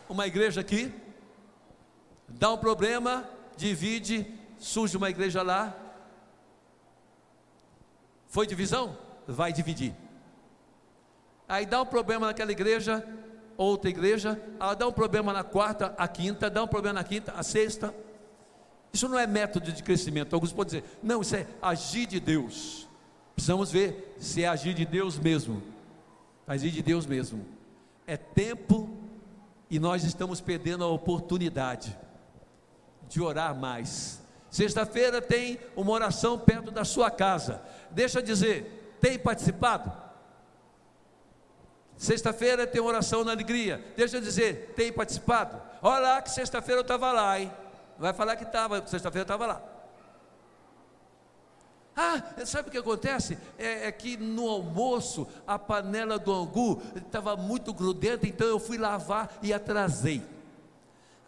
Uma 0.08 0.26
igreja 0.26 0.60
aqui, 0.60 0.92
dá 2.28 2.52
um 2.52 2.58
problema, 2.58 3.28
divide, 3.56 4.26
surge 4.58 4.96
uma 4.96 5.10
igreja 5.10 5.42
lá. 5.42 5.76
Foi 8.28 8.46
divisão? 8.46 8.96
Vai 9.26 9.52
dividir. 9.52 9.94
Aí 11.48 11.66
dá 11.66 11.82
um 11.82 11.86
problema 11.86 12.26
naquela 12.26 12.52
igreja, 12.52 13.06
outra 13.56 13.90
igreja, 13.90 14.40
ela 14.58 14.74
dá 14.74 14.86
um 14.86 14.92
problema 14.92 15.32
na 15.32 15.44
quarta, 15.44 15.94
a 15.98 16.08
quinta, 16.08 16.48
dá 16.48 16.62
um 16.62 16.68
problema 16.68 16.94
na 16.94 17.04
quinta, 17.04 17.32
a 17.32 17.42
sexta. 17.42 17.94
Isso 18.92 19.08
não 19.08 19.18
é 19.18 19.26
método 19.26 19.72
de 19.72 19.82
crescimento. 19.82 20.34
Alguns 20.34 20.52
podem 20.52 20.80
dizer, 20.80 20.98
não, 21.02 21.20
isso 21.20 21.36
é 21.36 21.46
agir 21.60 22.06
de 22.06 22.20
Deus. 22.20 22.88
Precisamos 23.34 23.70
ver 23.70 24.16
se 24.18 24.42
é 24.42 24.48
agir 24.48 24.74
de 24.74 24.86
Deus 24.86 25.18
mesmo. 25.18 25.62
Agir 26.46 26.70
de 26.70 26.82
Deus 26.82 27.04
mesmo. 27.04 27.44
É 28.06 28.16
tempo 28.16 28.88
e 29.68 29.78
nós 29.78 30.04
estamos 30.04 30.40
perdendo 30.40 30.84
a 30.84 30.88
oportunidade 30.88 31.96
de 33.08 33.20
orar 33.20 33.54
mais. 33.54 34.22
Sexta-feira 34.50 35.20
tem 35.20 35.58
uma 35.74 35.90
oração 35.90 36.38
perto 36.38 36.70
da 36.70 36.84
sua 36.84 37.10
casa. 37.10 37.60
Deixa 37.90 38.20
eu 38.20 38.22
dizer, 38.22 38.96
tem 39.00 39.18
participado? 39.18 40.03
Sexta-feira 41.96 42.66
tem 42.66 42.80
oração 42.80 43.24
na 43.24 43.32
alegria. 43.32 43.84
Deixa 43.96 44.16
eu 44.16 44.20
dizer, 44.20 44.72
tem 44.76 44.92
participado? 44.92 45.60
Olha 45.80 46.00
lá 46.00 46.22
que 46.22 46.30
sexta-feira 46.30 46.80
eu 46.80 46.82
estava 46.82 47.12
lá, 47.12 47.38
hein? 47.38 47.52
Vai 47.98 48.12
falar 48.12 48.36
que 48.36 48.44
estava, 48.44 48.84
sexta-feira 48.86 49.20
eu 49.20 49.34
estava 49.34 49.46
lá. 49.46 49.62
Ah, 51.96 52.20
sabe 52.44 52.68
o 52.68 52.72
que 52.72 52.78
acontece? 52.78 53.38
É, 53.56 53.86
é, 53.86 53.92
que 53.92 54.16
no 54.16 54.48
almoço 54.48 55.28
a 55.46 55.56
panela 55.58 56.18
do 56.18 56.32
angu 56.32 56.82
estava 56.96 57.36
muito 57.36 57.72
grudenta, 57.72 58.26
então 58.26 58.46
eu 58.46 58.58
fui 58.58 58.76
lavar 58.76 59.38
e 59.40 59.52
atrasei. 59.52 60.22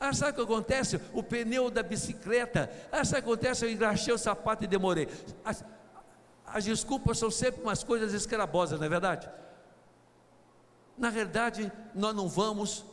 Ah, 0.01 0.13
sabe 0.13 0.33
o 0.33 0.35
que 0.35 0.53
acontece? 0.53 1.01
O 1.13 1.23
pneu 1.23 1.71
da 1.71 1.83
bicicleta. 1.83 2.71
Ah, 2.91 3.05
sabe 3.05 3.21
o 3.21 3.25
que 3.25 3.31
acontece? 3.31 3.65
Eu 3.65 3.71
engraxei 3.71 4.13
o 4.13 4.19
sapato 4.19 4.65
e 4.65 4.67
demorei. 4.67 5.09
As, 5.45 5.65
as 6.45 6.65
desculpas 6.65 7.19
são 7.19 7.31
sempre 7.31 7.63
umas 7.63 7.85
coisas 7.85 8.13
escarabosas, 8.13 8.79
não 8.79 8.87
é 8.87 8.91
verdade? 8.91 9.29
Na 10.97 11.11
realidade, 11.11 11.71
nós 11.95 12.15
não 12.15 12.29
vamos, 12.29 12.85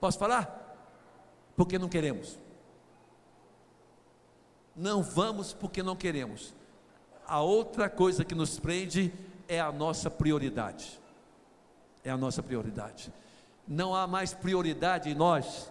posso 0.00 0.18
falar? 0.18 0.62
Porque 1.56 1.78
não 1.78 1.88
queremos. 1.88 2.38
Não 4.74 5.02
vamos 5.02 5.52
porque 5.52 5.82
não 5.82 5.96
queremos. 5.96 6.54
A 7.26 7.40
outra 7.40 7.88
coisa 7.88 8.24
que 8.24 8.34
nos 8.34 8.58
prende 8.58 9.12
é 9.48 9.60
a 9.60 9.72
nossa 9.72 10.10
prioridade. 10.10 11.00
É 12.04 12.10
a 12.10 12.16
nossa 12.16 12.42
prioridade. 12.42 13.12
Não 13.66 13.94
há 13.94 14.06
mais 14.06 14.32
prioridade 14.32 15.10
em 15.10 15.14
nós 15.14 15.70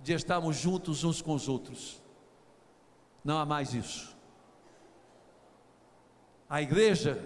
de 0.00 0.12
estarmos 0.12 0.56
juntos 0.56 1.04
uns 1.04 1.20
com 1.20 1.34
os 1.34 1.48
outros. 1.48 2.00
Não 3.24 3.38
há 3.38 3.44
mais 3.44 3.74
isso. 3.74 4.14
A 6.48 6.60
igreja, 6.62 7.20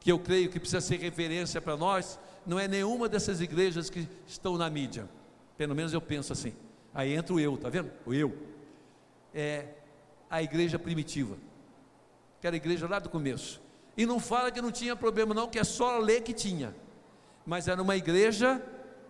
que 0.00 0.10
eu 0.10 0.18
creio 0.18 0.50
que 0.50 0.58
precisa 0.58 0.80
ser 0.80 0.98
referência 0.98 1.60
para 1.60 1.76
nós, 1.76 2.18
não 2.46 2.58
é 2.58 2.66
nenhuma 2.66 3.08
dessas 3.08 3.40
igrejas 3.40 3.90
que 3.90 4.08
estão 4.26 4.56
na 4.56 4.68
mídia. 4.70 5.08
Pelo 5.56 5.74
menos 5.74 5.92
eu 5.92 6.00
penso 6.00 6.32
assim. 6.32 6.54
Aí 6.94 7.14
entra 7.14 7.34
o 7.34 7.40
eu, 7.40 7.56
tá 7.56 7.68
vendo? 7.68 7.90
O 8.06 8.14
eu. 8.14 8.36
É 9.34 9.66
a 10.30 10.42
igreja 10.42 10.78
primitiva. 10.78 11.36
Que 12.40 12.46
era 12.46 12.56
a 12.56 12.58
igreja 12.58 12.88
lá 12.88 12.98
do 12.98 13.08
começo. 13.08 13.60
E 13.96 14.06
não 14.06 14.20
fala 14.20 14.50
que 14.50 14.62
não 14.62 14.70
tinha 14.70 14.94
problema, 14.94 15.34
não, 15.34 15.48
que 15.48 15.58
é 15.58 15.64
só 15.64 15.98
ler 15.98 16.22
que 16.22 16.32
tinha. 16.32 16.74
Mas 17.44 17.66
era 17.66 17.82
uma 17.82 17.96
igreja 17.96 18.62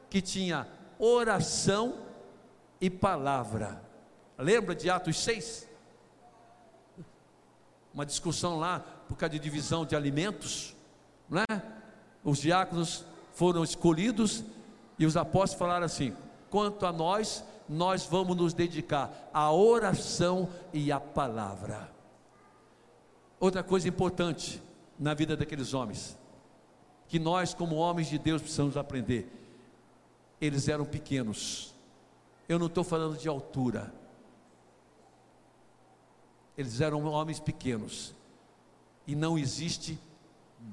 que 0.09 0.21
tinha 0.23 0.67
oração 0.99 1.99
e 2.81 2.89
palavra. 2.89 3.83
Lembra 4.39 4.75
de 4.75 4.89
Atos 4.89 5.23
6? 5.23 5.69
Uma 7.93 8.07
discussão 8.07 8.59
lá 8.59 8.81
por 9.09 9.17
causa 9.17 9.33
de 9.33 9.39
divisão 9.39 9.85
de 9.85 9.97
alimentos, 9.97 10.77
não 11.29 11.43
é? 11.43 11.63
Os 12.23 12.39
diáconos 12.39 13.05
foram 13.39 13.63
escolhidos 13.63 14.43
e 14.99 15.07
os 15.07 15.17
apóstolos 15.17 15.61
falaram 15.61 15.87
assim: 15.87 16.13
quanto 16.51 16.85
a 16.85 16.93
nós, 16.93 17.45
nós 17.69 18.05
vamos 18.05 18.37
nos 18.37 18.53
dedicar 18.53 19.31
à 19.33 19.53
oração 19.53 20.49
e 20.73 20.91
à 20.91 20.99
palavra. 20.99 21.89
Outra 23.39 23.63
coisa 23.63 23.89
importante 23.89 24.61
na 24.99 25.15
vida 25.15 25.37
daqueles 25.37 25.73
homens, 25.73 26.19
que 27.07 27.21
nós, 27.21 27.55
como 27.55 27.77
homens 27.77 28.09
de 28.09 28.19
Deus, 28.19 28.43
precisamos 28.43 28.77
aprender: 28.77 29.31
eles 30.41 30.67
eram 30.67 30.85
pequenos, 30.85 31.73
eu 32.49 32.59
não 32.59 32.67
estou 32.67 32.83
falando 32.83 33.17
de 33.17 33.29
altura, 33.29 33.95
eles 36.57 36.81
eram 36.81 37.05
homens 37.05 37.39
pequenos, 37.39 38.13
e 39.07 39.15
não 39.15 39.39
existe 39.39 39.97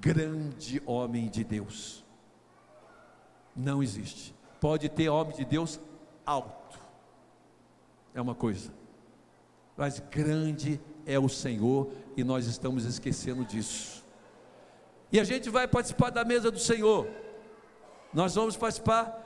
grande 0.02 0.82
homem 0.84 1.30
de 1.30 1.44
Deus. 1.44 2.05
Não 3.56 3.82
existe. 3.82 4.36
Pode 4.60 4.90
ter 4.90 5.10
homem 5.10 5.36
de 5.36 5.46
Deus 5.46 5.80
alto, 6.26 6.80
é 8.14 8.22
uma 8.22 8.34
coisa, 8.34 8.74
mas 9.78 10.00
grande 10.00 10.80
é 11.06 11.20
o 11.20 11.30
Senhor 11.30 11.92
e 12.18 12.24
nós 12.24 12.48
estamos 12.48 12.86
esquecendo 12.86 13.46
disso. 13.46 14.04
E 15.12 15.20
a 15.20 15.24
gente 15.24 15.50
vai 15.50 15.68
participar 15.68 16.10
da 16.10 16.26
mesa 16.26 16.50
do 16.50 16.60
Senhor, 16.60 17.08
nós 18.14 18.34
vamos 18.34 18.58
participar 18.58 19.22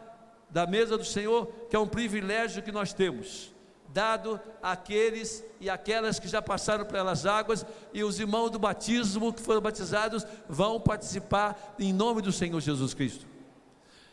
da 0.50 0.68
mesa 0.68 0.98
do 0.98 1.06
Senhor, 1.06 1.48
que 1.70 1.76
é 1.76 1.80
um 1.80 1.88
privilégio 1.88 2.64
que 2.64 2.72
nós 2.72 2.92
temos, 2.92 3.54
dado 3.88 4.40
àqueles 4.62 5.44
e 5.60 5.70
aquelas 5.70 6.20
que 6.20 6.28
já 6.28 6.42
passaram 6.42 6.86
pelas 6.86 7.26
águas, 7.26 7.66
e 7.94 8.04
os 8.04 8.20
irmãos 8.20 8.50
do 8.50 8.60
batismo 8.60 9.32
que 9.32 9.42
foram 9.42 9.62
batizados 9.62 10.26
vão 10.48 10.80
participar 10.80 11.76
em 11.80 11.94
nome 11.94 12.22
do 12.22 12.32
Senhor 12.32 12.60
Jesus 12.60 12.94
Cristo. 12.94 13.26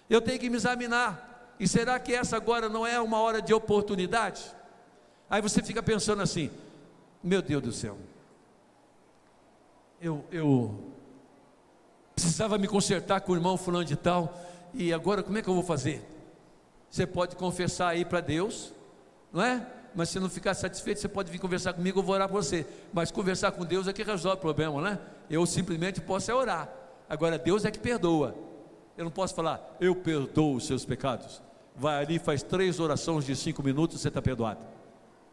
Eu 0.08 0.20
tenho 0.20 0.38
que 0.38 0.48
me 0.48 0.56
examinar. 0.56 1.54
E 1.58 1.66
será 1.66 1.98
que 1.98 2.12
essa 2.12 2.36
agora 2.36 2.68
não 2.68 2.86
é 2.86 3.00
uma 3.00 3.18
hora 3.20 3.40
de 3.40 3.52
oportunidade? 3.54 4.44
Aí 5.28 5.40
você 5.40 5.62
fica 5.62 5.82
pensando 5.82 6.22
assim: 6.22 6.50
meu 7.22 7.42
Deus 7.42 7.62
do 7.62 7.72
céu, 7.72 7.96
eu, 10.00 10.24
eu 10.30 10.92
precisava 12.14 12.58
me 12.58 12.68
consertar 12.68 13.20
com 13.20 13.32
o 13.32 13.34
irmão 13.34 13.56
fulano 13.56 13.84
de 13.84 13.96
tal, 13.96 14.38
e 14.72 14.92
agora 14.92 15.22
como 15.22 15.38
é 15.38 15.42
que 15.42 15.48
eu 15.48 15.54
vou 15.54 15.62
fazer? 15.62 16.04
Você 16.90 17.06
pode 17.06 17.36
confessar 17.36 17.88
aí 17.88 18.04
para 18.04 18.20
Deus, 18.20 18.72
não 19.32 19.42
é? 19.42 19.66
Mas 19.94 20.10
se 20.10 20.20
não 20.20 20.28
ficar 20.28 20.52
satisfeito, 20.52 21.00
você 21.00 21.08
pode 21.08 21.32
vir 21.32 21.38
conversar 21.38 21.72
comigo, 21.72 21.98
eu 21.98 22.02
vou 22.02 22.14
orar 22.14 22.28
por 22.28 22.42
você. 22.42 22.66
Mas 22.92 23.10
conversar 23.10 23.52
com 23.52 23.64
Deus 23.64 23.88
é 23.88 23.94
que 23.94 24.02
resolve 24.02 24.36
o 24.36 24.40
problema, 24.40 24.80
né? 24.82 24.98
Eu 25.28 25.46
simplesmente 25.46 26.02
posso 26.02 26.30
é 26.30 26.34
orar. 26.34 26.70
Agora 27.08 27.38
Deus 27.38 27.64
é 27.64 27.70
que 27.70 27.78
perdoa. 27.78 28.45
Eu 28.96 29.04
não 29.04 29.10
posso 29.10 29.34
falar, 29.34 29.76
eu 29.80 29.94
perdoo 29.94 30.56
os 30.56 30.66
seus 30.66 30.84
pecados. 30.84 31.42
Vai 31.74 32.02
ali, 32.02 32.18
faz 32.18 32.42
três 32.42 32.80
orações 32.80 33.24
de 33.26 33.36
cinco 33.36 33.62
minutos, 33.62 34.00
você 34.00 34.08
está 34.08 34.22
perdoado. 34.22 34.60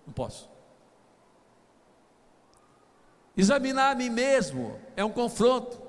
Não 0.05 0.13
posso. 0.13 0.49
Examinar 3.35 3.91
a 3.91 3.95
mim 3.95 4.09
mesmo 4.09 4.79
é 4.95 5.03
um 5.03 5.11
confronto. 5.11 5.81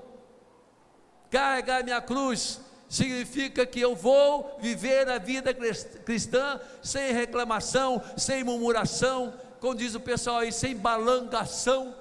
Carregar 1.31 1.83
minha 1.83 2.01
cruz 2.01 2.61
significa 2.89 3.67
que 3.67 3.81
eu 3.81 3.97
vou 3.97 4.57
viver 4.61 5.09
a 5.09 5.19
vida 5.19 5.53
cristã 5.53 6.61
sem 6.81 7.13
reclamação, 7.13 8.01
sem 8.17 8.45
murmuração, 8.45 9.35
como 9.59 9.75
diz 9.75 9.95
o 9.95 10.01
pessoal 10.01 10.39
aí, 10.39 10.53
sem 10.53 10.77
balangação, 10.77 11.95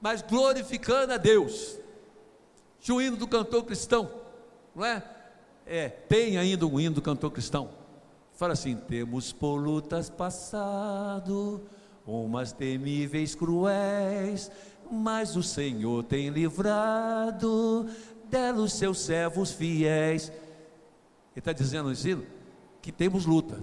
mas 0.00 0.20
glorificando 0.20 1.14
a 1.14 1.16
Deus. 1.16 1.78
Tinha 2.86 2.94
o 2.94 3.02
hino 3.02 3.16
do 3.16 3.26
cantor 3.26 3.64
cristão, 3.64 4.08
não 4.72 4.84
é? 4.84 5.02
É, 5.66 5.88
tem 5.88 6.38
ainda 6.38 6.64
um 6.68 6.78
hino 6.78 6.94
do 6.94 7.02
cantor 7.02 7.32
cristão. 7.32 7.70
Fala 8.34 8.52
assim: 8.52 8.76
temos 8.76 9.32
por 9.32 9.56
lutas 9.56 10.08
passado, 10.08 11.62
umas 12.06 12.52
temíveis 12.52 13.34
cruéis, 13.34 14.52
mas 14.88 15.34
o 15.34 15.42
Senhor 15.42 16.04
tem 16.04 16.28
livrado 16.28 17.90
delos 18.30 18.74
seus 18.74 19.00
servos 19.00 19.50
fiéis. 19.50 20.28
Ele 20.28 20.38
está 21.38 21.52
dizendo 21.52 21.90
isso, 21.90 22.22
que 22.80 22.92
temos 22.92 23.26
luta. 23.26 23.58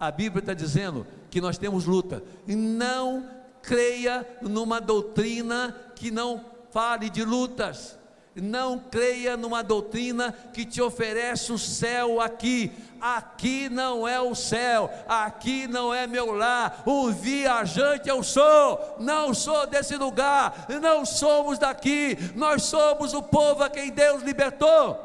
A 0.00 0.10
Bíblia 0.10 0.40
está 0.40 0.52
dizendo 0.52 1.06
que 1.30 1.40
nós 1.40 1.56
temos 1.56 1.84
luta. 1.84 2.24
Não 2.44 3.30
creia 3.62 4.26
numa 4.42 4.80
doutrina 4.80 5.92
que 5.94 6.10
não 6.10 6.44
fale 6.72 7.08
de 7.08 7.24
lutas. 7.24 8.02
Não 8.34 8.78
creia 8.78 9.36
numa 9.36 9.62
doutrina 9.62 10.32
que 10.52 10.64
te 10.64 10.82
oferece 10.82 11.52
o 11.52 11.58
céu 11.58 12.20
aqui. 12.20 12.72
Aqui 13.00 13.68
não 13.68 14.08
é 14.08 14.20
o 14.20 14.34
céu, 14.34 14.90
aqui 15.06 15.68
não 15.68 15.94
é 15.94 16.06
meu 16.06 16.32
lar. 16.32 16.82
Um 16.86 17.12
viajante 17.12 18.08
eu 18.08 18.22
sou, 18.22 18.96
não 18.98 19.32
sou 19.34 19.66
desse 19.66 19.96
lugar, 19.96 20.66
não 20.80 21.04
somos 21.04 21.58
daqui. 21.58 22.16
Nós 22.34 22.62
somos 22.62 23.14
o 23.14 23.22
povo 23.22 23.62
a 23.62 23.70
quem 23.70 23.90
Deus 23.90 24.22
libertou. 24.22 24.98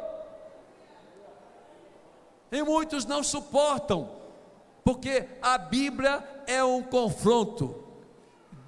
E 2.51 2.63
muitos 2.63 3.05
não 3.05 3.21
suportam, 3.21 4.09
porque 4.83 5.27
a 5.39 5.57
Bíblia 5.57 6.23
é 6.47 6.63
um 6.63 6.81
confronto. 6.81 7.83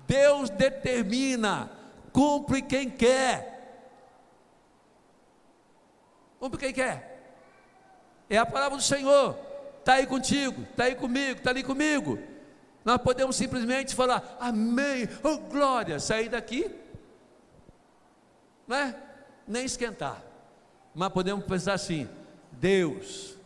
Deus 0.06 0.50
determina, 0.50 1.72
cumpre 2.12 2.62
quem 2.62 2.90
quer. 2.90 3.51
Cumpre 6.42 6.60
quem 6.60 6.74
quer. 6.74 7.36
É 8.28 8.36
a 8.36 8.46
palavra 8.48 8.76
do 8.76 8.84
Senhor. 8.84 9.38
Está 9.78 9.94
aí 9.94 10.08
contigo, 10.08 10.64
está 10.64 10.86
aí 10.86 10.96
comigo, 10.96 11.38
está 11.38 11.52
ali 11.52 11.62
comigo. 11.62 12.18
Nós 12.84 12.98
podemos 12.98 13.36
simplesmente 13.36 13.94
falar, 13.94 14.38
amém, 14.40 15.08
oh 15.24 15.38
glória, 15.38 16.00
sair 16.00 16.30
daqui, 16.30 16.70
não 18.68 18.76
é? 18.76 18.96
Nem 19.48 19.66
esquentar. 19.66 20.24
Mas 20.96 21.10
podemos 21.10 21.46
pensar 21.46 21.74
assim: 21.74 22.10
Deus, 22.52 23.38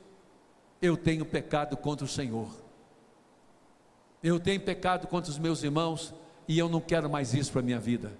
eu 0.81 0.95
tenho 0.95 1.25
pecado 1.25 1.75
contra 1.75 2.05
o 2.05 2.09
Senhor, 2.09 2.49
eu 4.23 4.39
tenho 4.39 4.61
pecado 4.61 5.05
contra 5.07 5.29
os 5.29 5.37
meus 5.37 5.63
irmãos, 5.63 6.13
e 6.47 6.57
eu 6.57 6.69
não 6.69 6.79
quero 6.79 7.09
mais 7.09 7.33
isso 7.33 7.51
para 7.51 7.59
a 7.59 7.65
minha 7.65 7.79
vida. 7.79 8.13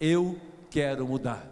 Eu 0.00 0.40
quero 0.70 1.08
mudar. 1.08 1.44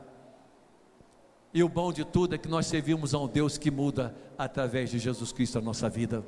E 1.52 1.62
o 1.62 1.68
bom 1.68 1.92
de 1.92 2.04
tudo 2.04 2.34
é 2.34 2.38
que 2.38 2.48
nós 2.48 2.66
servimos 2.66 3.12
a 3.12 3.18
um 3.18 3.26
Deus 3.26 3.58
que 3.58 3.70
muda 3.70 4.14
através 4.38 4.90
de 4.90 4.98
Jesus 4.98 5.32
Cristo 5.32 5.58
a 5.58 5.60
nossa 5.60 5.88
vida. 5.88 6.24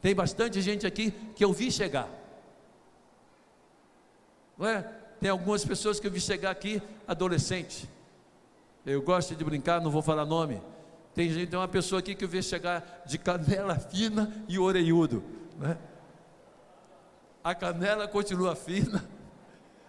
Tem 0.00 0.14
bastante 0.14 0.60
gente 0.62 0.86
aqui 0.86 1.10
que 1.10 1.44
eu 1.44 1.52
vi 1.52 1.70
chegar. 1.72 2.08
Não 4.56 4.66
é? 4.66 4.82
Tem 5.20 5.30
algumas 5.30 5.64
pessoas 5.64 5.98
que 5.98 6.06
eu 6.06 6.10
vi 6.10 6.20
chegar 6.20 6.50
aqui 6.50 6.80
adolescente. 7.06 7.88
Eu 8.84 9.02
gosto 9.02 9.34
de 9.34 9.44
brincar, 9.44 9.80
não 9.80 9.90
vou 9.90 10.02
falar 10.02 10.24
nome. 10.24 10.62
Tem 11.12 11.28
gente, 11.30 11.48
tem 11.48 11.58
uma 11.58 11.66
pessoa 11.66 11.98
aqui 11.98 12.14
que 12.14 12.24
eu 12.24 12.28
vi 12.28 12.42
chegar 12.42 13.02
de 13.06 13.18
canela 13.18 13.74
fina 13.80 14.32
e 14.46 14.58
orelhudo. 14.58 15.24
Né? 15.58 15.76
A 17.42 17.54
canela 17.54 18.06
continua 18.06 18.54
fina, 18.54 19.02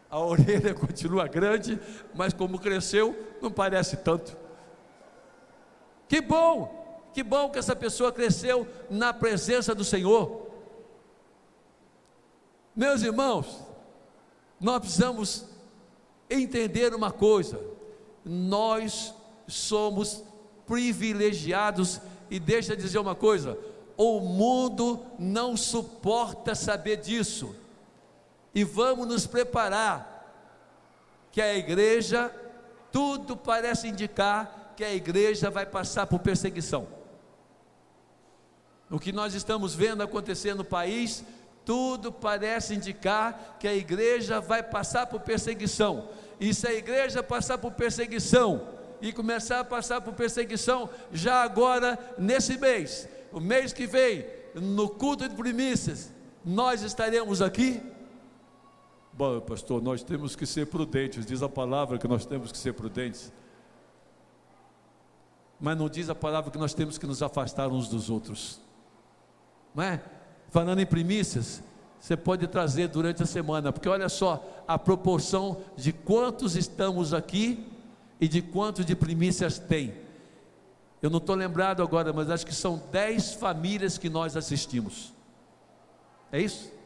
a 0.10 0.20
orelha 0.20 0.74
continua 0.76 1.28
grande, 1.28 1.80
mas 2.14 2.34
como 2.34 2.60
cresceu, 2.60 3.16
não 3.42 3.52
parece 3.52 3.98
tanto. 3.98 4.36
Que 6.08 6.22
bom, 6.22 7.10
que 7.14 7.22
bom 7.22 7.50
que 7.50 7.60
essa 7.60 7.76
pessoa 7.76 8.12
cresceu 8.12 8.68
na 8.90 9.14
presença 9.14 9.76
do 9.76 9.84
Senhor. 9.84 10.48
Meus 12.76 13.02
irmãos, 13.02 13.62
nós 14.60 14.80
precisamos 14.80 15.46
entender 16.30 16.94
uma 16.94 17.12
coisa: 17.12 17.60
nós 18.24 19.14
somos 19.48 20.24
privilegiados, 20.66 22.00
e 22.30 22.40
deixa 22.40 22.74
eu 22.74 22.78
dizer 22.78 23.00
uma 23.00 23.16
coisa: 23.16 23.58
o 23.98 24.22
mundo 24.22 25.04
não 25.20 25.58
suporta 25.58 26.56
saber 26.56 26.98
disso 26.98 27.54
e 28.58 28.64
vamos 28.64 29.08
nos 29.08 29.28
preparar, 29.28 30.26
que 31.32 31.40
a 31.40 31.56
igreja, 31.56 32.32
tudo 32.92 33.38
parece 33.38 33.88
indicar 33.88 34.74
que 34.76 34.84
a 34.84 34.92
igreja 34.92 35.52
vai 35.52 35.64
passar 35.64 36.08
por 36.08 36.18
perseguição. 36.18 36.88
O 38.90 39.00
que 39.00 39.12
nós 39.12 39.36
estamos 39.36 39.76
vendo 39.76 40.02
acontecer 40.02 40.56
no 40.56 40.64
país, 40.64 41.24
tudo 41.64 42.12
parece 42.12 42.74
indicar 42.74 43.58
que 43.60 43.68
a 43.68 43.76
igreja 43.76 44.42
vai 44.42 44.64
passar 44.64 45.06
por 45.06 45.20
perseguição. 45.22 46.10
E 46.40 46.52
se 46.52 46.68
a 46.68 46.74
igreja 46.74 47.22
passar 47.22 47.60
por 47.60 47.74
perseguição 47.74 48.70
e 49.00 49.14
começar 49.14 49.60
a 49.60 49.66
passar 49.66 50.02
por 50.02 50.16
perseguição 50.16 50.90
já 51.14 51.44
agora 51.44 52.00
nesse 52.18 52.58
mês, 52.58 53.08
o 53.32 53.40
mês 53.40 53.72
que 53.72 53.86
vem, 53.86 54.26
no 54.56 54.90
culto 54.90 55.30
de 55.30 55.36
primícias, 55.36 56.12
nós 56.44 56.82
estaremos 56.82 57.40
aqui 57.40 57.96
Bom, 59.18 59.40
pastor, 59.42 59.82
nós 59.82 60.04
temos 60.04 60.36
que 60.36 60.46
ser 60.46 60.68
prudentes, 60.68 61.26
diz 61.26 61.42
a 61.42 61.50
palavra 61.50 61.98
que 61.98 62.08
nós 62.08 62.24
temos 62.24 62.52
que 62.52 62.58
ser 62.58 62.74
prudentes. 62.74 63.34
Mas 65.60 65.76
não 65.76 65.90
diz 65.90 66.08
a 66.08 66.14
palavra 66.14 66.52
que 66.52 66.58
nós 66.60 66.76
temos 66.76 67.00
que 67.00 67.08
nos 67.08 67.24
afastar 67.24 67.68
uns 67.70 67.90
dos 67.90 68.12
outros. 68.12 68.62
Não 69.74 69.84
é? 69.84 70.04
Falando 70.52 70.82
em 70.82 70.86
primícias, 70.86 71.64
você 72.00 72.16
pode 72.16 72.46
trazer 72.46 72.90
durante 72.90 73.24
a 73.24 73.26
semana, 73.26 73.74
porque 73.74 73.90
olha 73.90 74.08
só 74.08 74.64
a 74.68 74.78
proporção 74.78 75.64
de 75.76 75.92
quantos 75.92 76.56
estamos 76.56 77.12
aqui 77.12 77.68
e 78.22 78.28
de 78.28 78.44
quantos 78.44 78.86
de 78.86 78.96
primícias 78.96 79.58
tem. 79.58 79.96
Eu 81.02 81.10
não 81.10 81.18
estou 81.18 81.36
lembrado 81.36 81.82
agora, 81.82 82.14
mas 82.14 82.30
acho 82.30 82.46
que 82.46 82.54
são 82.54 82.84
dez 82.92 83.34
famílias 83.34 83.98
que 83.98 84.12
nós 84.12 84.38
assistimos. 84.38 85.12
É 86.32 86.40
isso? 86.40 86.77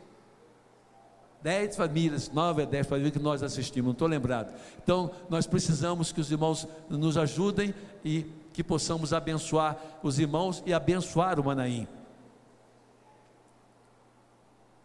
Dez 1.41 1.75
famílias, 1.75 2.29
nove 2.31 2.63
a 2.63 2.65
dez 2.65 2.87
famílias 2.87 3.13
que 3.13 3.19
nós 3.19 3.43
assistimos, 3.43 3.87
não 3.87 3.93
estou 3.93 4.07
lembrado. 4.07 4.53
Então, 4.81 5.11
nós 5.29 5.47
precisamos 5.47 6.11
que 6.11 6.21
os 6.21 6.31
irmãos 6.31 6.67
nos 6.89 7.17
ajudem 7.17 7.73
e 8.03 8.23
que 8.53 8.63
possamos 8.63 9.13
abençoar 9.13 9.77
os 10.03 10.19
irmãos 10.19 10.61
e 10.65 10.73
abençoar 10.73 11.39
o 11.39 11.43
Manaim. 11.43 11.87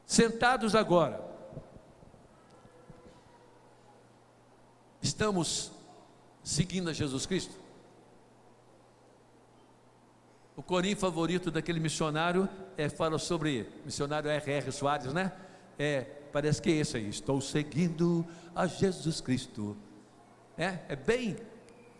Sentados 0.07 0.75
agora, 0.75 1.21
estamos 5.03 5.73
seguindo 6.45 6.89
a 6.89 6.93
Jesus 6.93 7.27
Cristo? 7.27 7.55
O 10.57 10.63
corinho 10.63 10.97
favorito 10.97 11.51
daquele 11.51 11.81
missionário 11.81 12.49
é, 12.79 12.89
fala 12.89 13.19
sobre 13.19 13.69
missionário 13.85 14.31
R.R. 14.31 14.73
Soares, 14.73 15.13
né? 15.13 15.33
É 15.79 16.16
parece 16.37 16.61
que 16.61 16.68
é 16.68 16.74
esse 16.74 16.99
aí, 16.99 17.09
estou 17.09 17.41
seguindo 17.41 18.22
a 18.55 18.66
Jesus 18.66 19.22
Cristo. 19.22 19.74
É, 20.59 20.80
é 20.87 20.95
bem, 20.95 21.34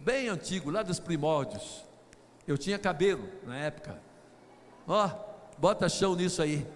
bem 0.03 0.29
antigo, 0.29 0.71
lá 0.71 0.83
dos 0.83 1.01
primórdios. 1.01 1.83
Eu 2.47 2.59
tinha 2.59 2.79
cabelo 2.79 3.27
na 3.45 3.57
época. 3.57 3.99
Ó, 4.87 5.07
oh, 5.07 5.59
bota 5.59 5.89
chão 5.89 6.15
nisso 6.15 6.43
aí. 6.43 6.67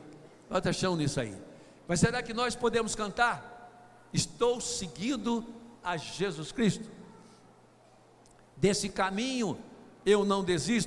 Bota 0.48 0.72
chão 0.72 0.96
nisso 0.96 1.20
aí. 1.20 1.36
Mas 1.86 2.00
será 2.00 2.22
que 2.22 2.32
nós 2.32 2.56
podemos 2.56 2.94
cantar? 2.94 4.08
Estou 4.10 4.58
seguindo 4.58 5.44
a 5.84 5.98
Jesus 5.98 6.52
Cristo. 6.52 6.90
Desse 8.56 8.88
caminho 8.88 9.58
eu 10.06 10.24
não 10.24 10.42
desisto. 10.42 10.78